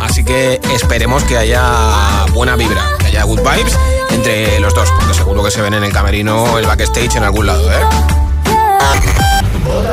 Así 0.00 0.24
que 0.24 0.60
esperemos 0.74 1.24
que 1.24 1.36
haya 1.36 2.26
buena 2.32 2.56
vibra, 2.56 2.82
que 2.98 3.06
haya 3.06 3.24
good 3.24 3.40
vibes 3.40 3.76
entre 4.10 4.60
los 4.60 4.74
dos, 4.74 4.90
porque 4.98 5.14
seguro 5.14 5.42
que 5.42 5.50
se 5.50 5.60
ven 5.60 5.74
en 5.74 5.84
el 5.84 5.92
camerino, 5.92 6.58
el 6.58 6.66
backstage 6.66 7.16
en 7.16 7.24
algún 7.24 7.46
lado, 7.46 7.70
¿eh? 7.72 7.80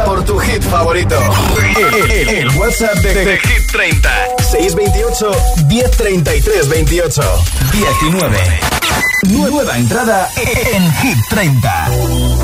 Por 0.05 0.23
tu 0.23 0.37
hit 0.39 0.63
favorito. 0.63 1.19
El, 2.09 2.49
WhatsApp 2.57 2.95
de, 2.95 3.13
de, 3.13 3.25
de, 3.25 3.39
Hit 3.39 3.71
30. 3.71 4.09
628 4.51 5.31
1033 5.67 6.69
28 6.69 7.21
19. 7.73 8.74
Nueva 9.29 9.77
entrada 9.77 10.29
en 10.35 10.93
Hit 10.95 11.17
30. 11.29 11.85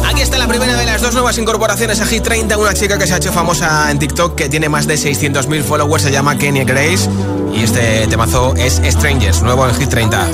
Aquí 0.10 0.22
está 0.22 0.38
la 0.38 0.48
primera 0.48 0.76
de 0.76 0.86
las 0.86 1.02
dos 1.02 1.14
nuevas 1.14 1.38
incorporaciones 1.38 2.00
a 2.02 2.06
Hit 2.06 2.24
30. 2.24 2.58
Una 2.58 2.74
chica 2.74 2.98
que 2.98 3.06
se 3.06 3.14
ha 3.14 3.18
hecho 3.18 3.32
famosa 3.32 3.92
en 3.92 4.00
TikTok, 4.00 4.36
que 4.36 4.50
tiene 4.50 4.68
más 4.68 4.88
de 4.88 4.96
600.000 4.96 5.64
followers, 5.64 6.04
se 6.04 6.12
llama 6.12 6.38
Kenya 6.38 6.64
Grace. 6.64 7.10
Y 7.54 7.64
este 7.64 8.08
temazo 8.08 8.56
es 8.56 8.82
Strangers, 8.84 9.44
nuevo 9.44 9.68
en 9.68 9.76
Hit 9.76 9.90
30. 9.90 10.28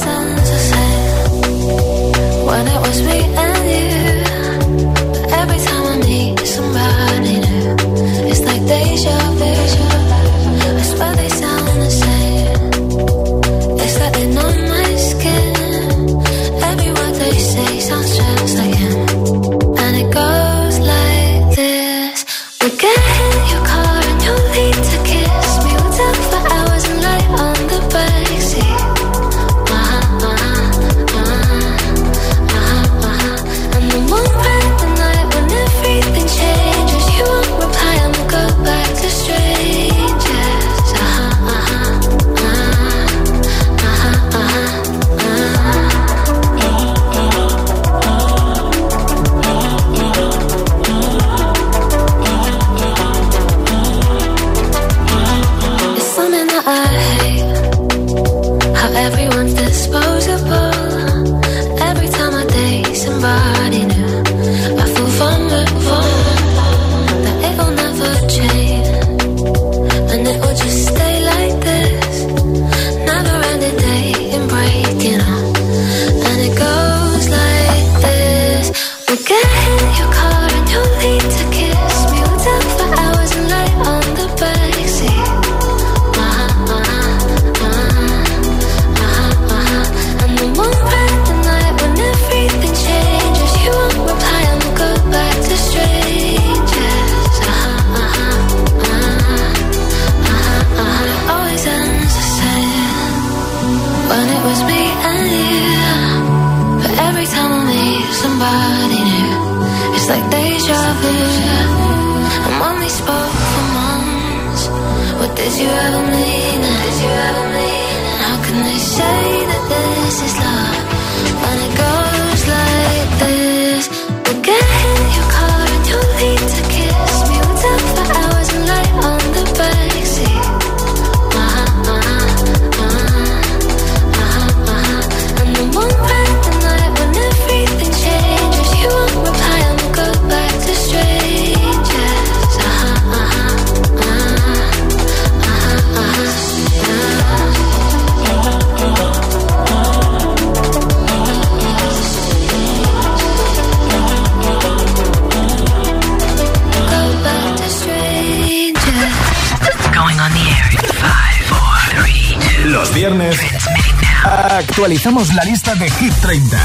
actualizamos 164.77 165.33
la 165.33 165.43
lista 165.43 165.73
de 165.73 165.89
Hit 165.89 166.13
30 166.21 166.57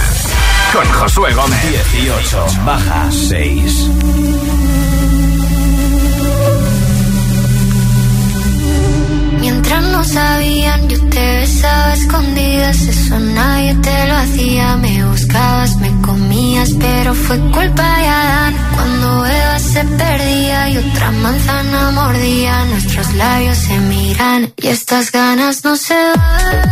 con 0.75 0.85
Josué 0.85 1.33
Gómez. 1.33 1.91
18, 1.95 2.47
baja 2.63 3.09
6. 3.11 3.89
Mientras 9.41 9.83
no 9.85 10.05
sabían, 10.05 10.89
yo 10.91 11.09
te 11.09 11.37
besaba 11.37 11.95
escondidas. 11.95 12.83
Eso 12.83 13.19
nadie 13.19 13.75
te 13.77 14.07
lo 14.07 14.15
hacía. 14.15 14.77
Me 14.77 15.07
buscabas, 15.07 15.77
me 15.77 15.91
comías, 16.03 16.71
pero 16.79 17.15
fue 17.15 17.39
culpa 17.51 17.99
de 17.99 18.09
Adán. 18.09 18.55
Cuando 18.75 19.27
Eva 19.27 19.59
se 19.59 19.85
perdía 19.85 20.69
y 20.69 20.77
otra 20.77 21.11
manzana 21.13 21.91
mordía, 21.93 22.63
nuestros 22.67 23.15
labios 23.15 23.57
se 23.57 23.79
miran 23.79 24.53
y 24.59 24.67
estas 24.69 25.11
ganas 25.11 25.65
no 25.65 25.77
se 25.77 25.95
van. 25.95 26.72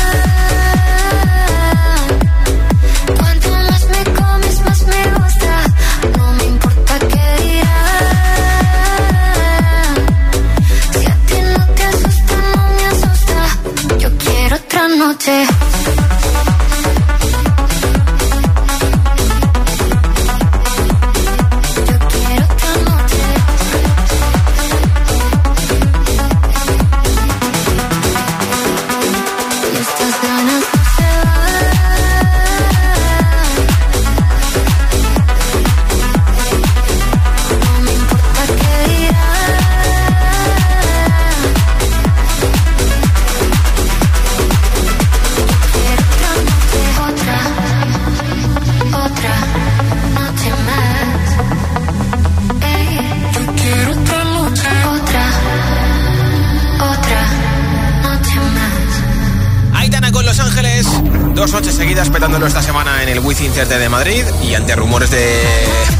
De 63.51 63.89
Madrid 63.89 64.23
y 64.41 64.55
ante 64.55 64.75
rumores 64.75 65.11
de 65.11 65.43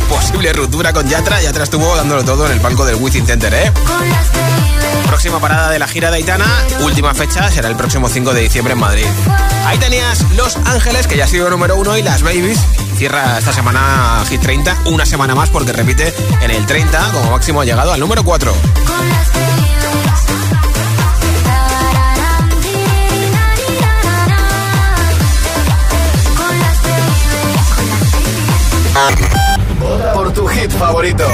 posible 0.10 0.54
ruptura 0.54 0.93
con 0.93 1.08
Yatra, 1.08 1.41
Yatra 1.41 1.66
estuvo 1.66 1.95
dándolo 1.95 2.24
todo 2.24 2.45
en 2.45 2.54
el 2.54 2.62
palco 2.62 2.86
del 2.86 2.95
Wizzing 2.95 3.28
Center, 3.28 3.54
¿eh? 3.54 3.72
Próxima 5.08 5.39
parada 5.39 5.70
de 5.70 5.78
la 5.78 5.86
gira 5.86 6.10
de 6.12 6.18
Aitana, 6.18 6.47
última 6.80 7.14
fecha 7.14 7.52
será 7.52 7.68
el 7.68 7.76
próximo 7.76 8.08
5 8.08 8.34
de 8.34 8.41
diciembre 8.41 8.74
en 8.74 8.80
Madrid. 8.80 9.06
Ahí 9.66 9.78
tenías 9.78 10.26
Los 10.36 10.56
Ángeles, 10.66 11.08
que 11.08 11.18
ya 11.18 11.26
ha 11.26 11.28
sido 11.28 11.49
número 11.49 11.76
uno, 11.76 11.97
y 11.97 12.02
Las 12.02 12.24
Babies. 12.24 12.60
Cierra 12.97 13.38
esta 13.38 13.52
semana 13.52 14.24
Hit 14.30 14.41
30, 14.41 14.84
una 14.86 15.06
semana 15.06 15.36
más 15.36 15.49
porque 15.49 15.74
repite 15.74 16.14
en 16.41 16.52
el 16.52 16.66
30, 16.66 17.12
como 17.12 17.32
máximo 17.32 17.62
ha 17.62 17.66
llegado 17.66 17.91
al 17.91 17.99
número 17.99 18.24
4. 18.24 18.54
Por 30.14 30.34
tu 30.34 30.48
hit 30.48 30.72
favorito. 30.72 31.26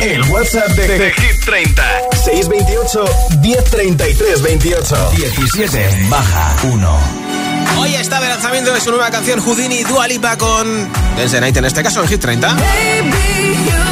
El, 0.00 0.22
WhatsApp 0.30 0.68
de, 0.70 1.12
Hit 1.12 1.44
30. 1.44 1.82
628 2.24 3.04
1033 3.40 4.42
28. 4.42 5.10
17 5.16 6.06
baja 6.08 6.56
1. 6.64 7.00
Hoy 7.78 7.94
está 7.94 8.20
de 8.20 8.28
lanzamiento 8.28 8.72
de 8.72 8.80
su 8.80 8.90
nueva 8.90 9.10
canción 9.10 9.40
Houdini 9.40 9.82
Dua 9.84 10.08
Lipa 10.08 10.36
con 10.38 10.88
Dance 11.16 11.40
Night, 11.40 11.56
en 11.56 11.64
este 11.66 11.82
caso 11.82 12.02
en 12.02 12.08
Hit 12.08 12.20
30. 12.20 12.54
Baby, 12.54 12.62
you 13.66 13.86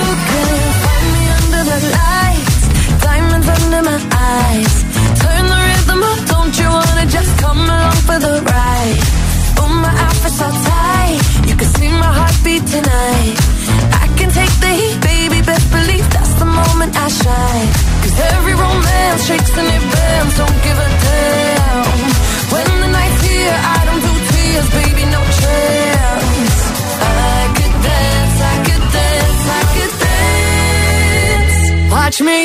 under 3.75 3.91
my 3.91 3.99
eyes. 4.12 4.75
Turn 5.21 5.45
the 5.53 5.59
rhythm 5.69 6.03
up, 6.03 6.21
don't 6.29 6.55
you 6.59 6.69
wanna 6.69 7.07
just 7.07 7.31
come 7.39 7.61
along 7.61 7.99
for 8.07 8.19
the 8.19 8.35
ride? 8.53 9.01
Oh, 9.59 9.69
my 9.83 9.93
outfit's 10.05 10.39
so 10.39 10.49
tight. 10.69 11.04
See 11.65 11.89
my 11.89 12.12
heartbeat 12.19 12.65
tonight. 12.67 13.37
I 14.03 14.07
can 14.19 14.31
take 14.31 14.55
the 14.65 14.73
heat, 14.81 14.99
baby. 15.01 15.39
Best 15.43 15.67
believe 15.73 16.07
that's 16.12 16.35
the 16.43 16.45
moment 16.45 16.93
I 16.97 17.09
shine. 17.09 17.69
Cause 18.03 18.17
every 18.33 18.55
romance 18.55 19.27
shakes 19.27 19.53
and 19.57 19.69
it. 19.77 19.85
Don't 20.41 20.59
give 20.67 20.79
a 20.87 20.91
damn. 21.05 21.87
When 22.53 22.67
the 22.83 22.91
night's 22.97 23.21
here, 23.29 23.57
I 23.77 23.79
don't 23.89 24.03
do 24.09 24.12
tears, 24.31 24.69
baby. 24.79 25.05
No 25.17 25.23
chance. 25.41 26.59
I 27.01 27.11
dance, 27.89 28.39
I 28.53 28.57
could 28.67 28.85
dance, 28.99 29.45
I 29.59 29.62
could 29.75 29.95
dance. 30.07 31.59
Watch 31.93 32.19
me 32.29 32.39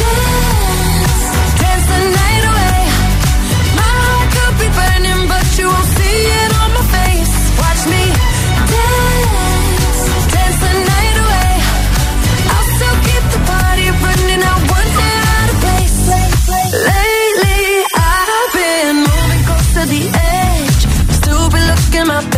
dance, 0.00 0.57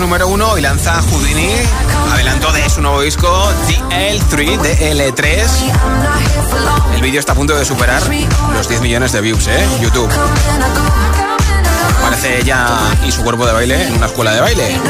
número 0.00 0.28
uno 0.28 0.58
y 0.58 0.60
lanza 0.60 1.00
Houdini, 1.02 1.54
adelanto 2.12 2.52
de 2.52 2.68
su 2.68 2.82
nuevo 2.82 3.00
disco 3.00 3.28
DL3, 3.66 4.58
DL3. 4.58 5.42
El 6.94 7.02
vídeo 7.02 7.20
está 7.20 7.32
a 7.32 7.34
punto 7.34 7.56
de 7.56 7.64
superar 7.64 8.02
los 8.52 8.68
10 8.68 8.80
millones 8.80 9.12
de 9.12 9.20
views, 9.20 9.46
¿eh? 9.46 9.66
YouTube. 9.80 10.10
Aparece 11.98 12.40
ella 12.40 12.66
y 13.06 13.12
su 13.12 13.22
cuerpo 13.22 13.46
de 13.46 13.52
baile 13.52 13.86
en 13.86 13.94
una 13.94 14.06
escuela 14.06 14.32
de 14.32 14.40
baile. 14.40 14.80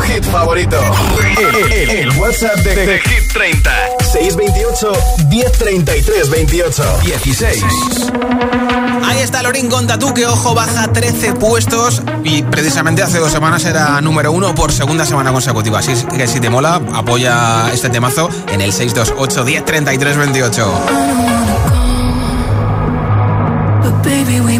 Tu 0.00 0.12
hit 0.12 0.24
favorito. 0.24 0.78
El, 1.88 2.10
WhatsApp 2.18 2.56
de, 2.60 2.98
Hit 2.98 3.32
30. 3.32 3.70
628 4.12 4.92
1033 5.28 6.30
28 6.30 6.82
16. 7.02 7.64
Ahí 9.04 9.18
está 9.20 9.42
Lorin 9.42 9.68
con 9.68 9.86
Tatu, 9.86 10.12
que 10.14 10.26
ojo, 10.26 10.54
baja 10.54 10.92
13 10.92 11.34
puestos 11.34 12.02
y 12.24 12.42
precisamente 12.42 13.02
hace 13.02 13.18
dos 13.18 13.32
semanas 13.32 13.64
era 13.64 14.00
número 14.00 14.32
uno 14.32 14.54
por 14.54 14.72
segunda 14.72 15.04
semana 15.06 15.32
consecutiva. 15.32 15.78
Así 15.78 15.92
que 16.16 16.26
si 16.26 16.40
te 16.40 16.50
mola, 16.50 16.80
apoya 16.94 17.70
este 17.72 17.88
temazo 17.90 18.28
en 18.48 18.60
el 18.60 18.72
628 18.72 19.44
1033 19.44 20.16
28. 20.16 21.10
baby, 24.02 24.40
we 24.40 24.59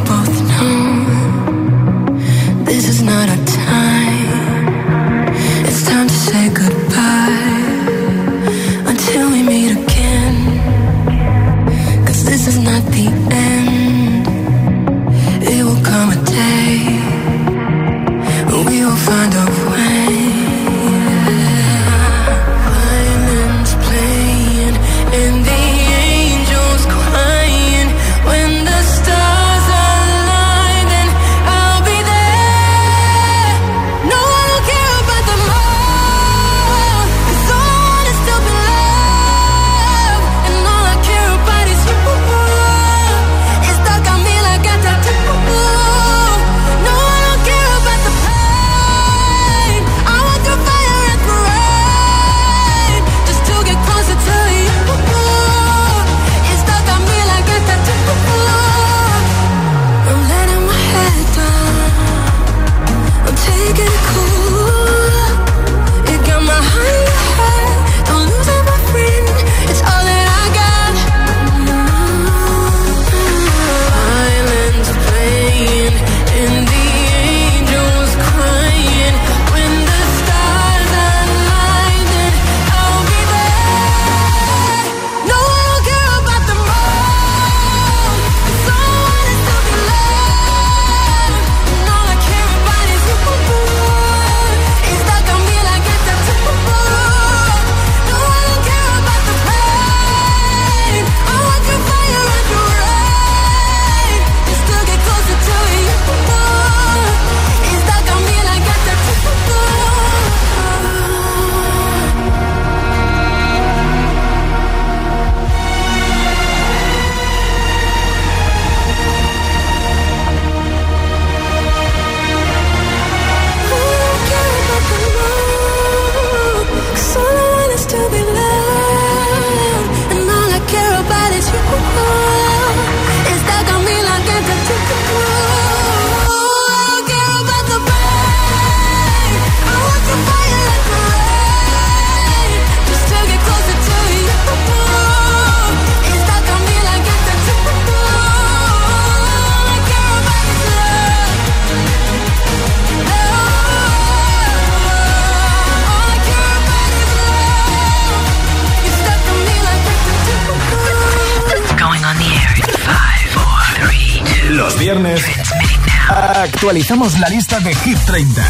actualizamos 166.61 167.19
la 167.19 167.29
lista 167.31 167.59
de 167.61 167.75
Hit 167.75 167.97
30 168.05 168.43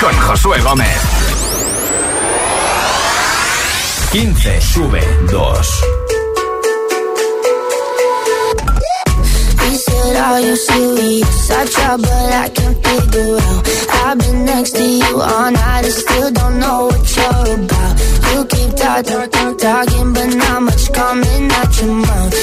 con 0.00 0.12
Josué 0.22 0.60
Gómez. 0.60 0.88
15 4.10 4.60
sube 4.60 5.00
2. 5.30 5.84
He 9.62 9.76
said, 9.76 10.16
Are 10.16 10.40
you 10.40 10.56
serious? 10.56 11.50
I 11.52 11.66
try, 11.66 11.96
but 11.96 12.10
I 12.10 12.48
can't 12.48 12.76
figure 12.84 13.36
out. 13.36 13.68
I've 14.02 14.18
been 14.18 14.44
next 14.44 14.72
to 14.72 14.82
you 14.82 15.20
all 15.20 15.52
night 15.52 15.84
and 15.84 15.92
still 15.92 16.32
don't 16.32 16.58
know 16.58 16.86
what 16.86 17.16
you're 17.16 17.54
about. 17.54 18.00
You 18.34 18.44
keep 18.46 18.74
talking, 18.74 19.30
talk, 19.30 19.58
talking, 19.58 20.12
but 20.12 20.34
not 20.34 20.62
much 20.62 20.92
coming 20.92 21.52
out 21.52 21.80
your 21.80 21.94
mouth. 21.94 22.37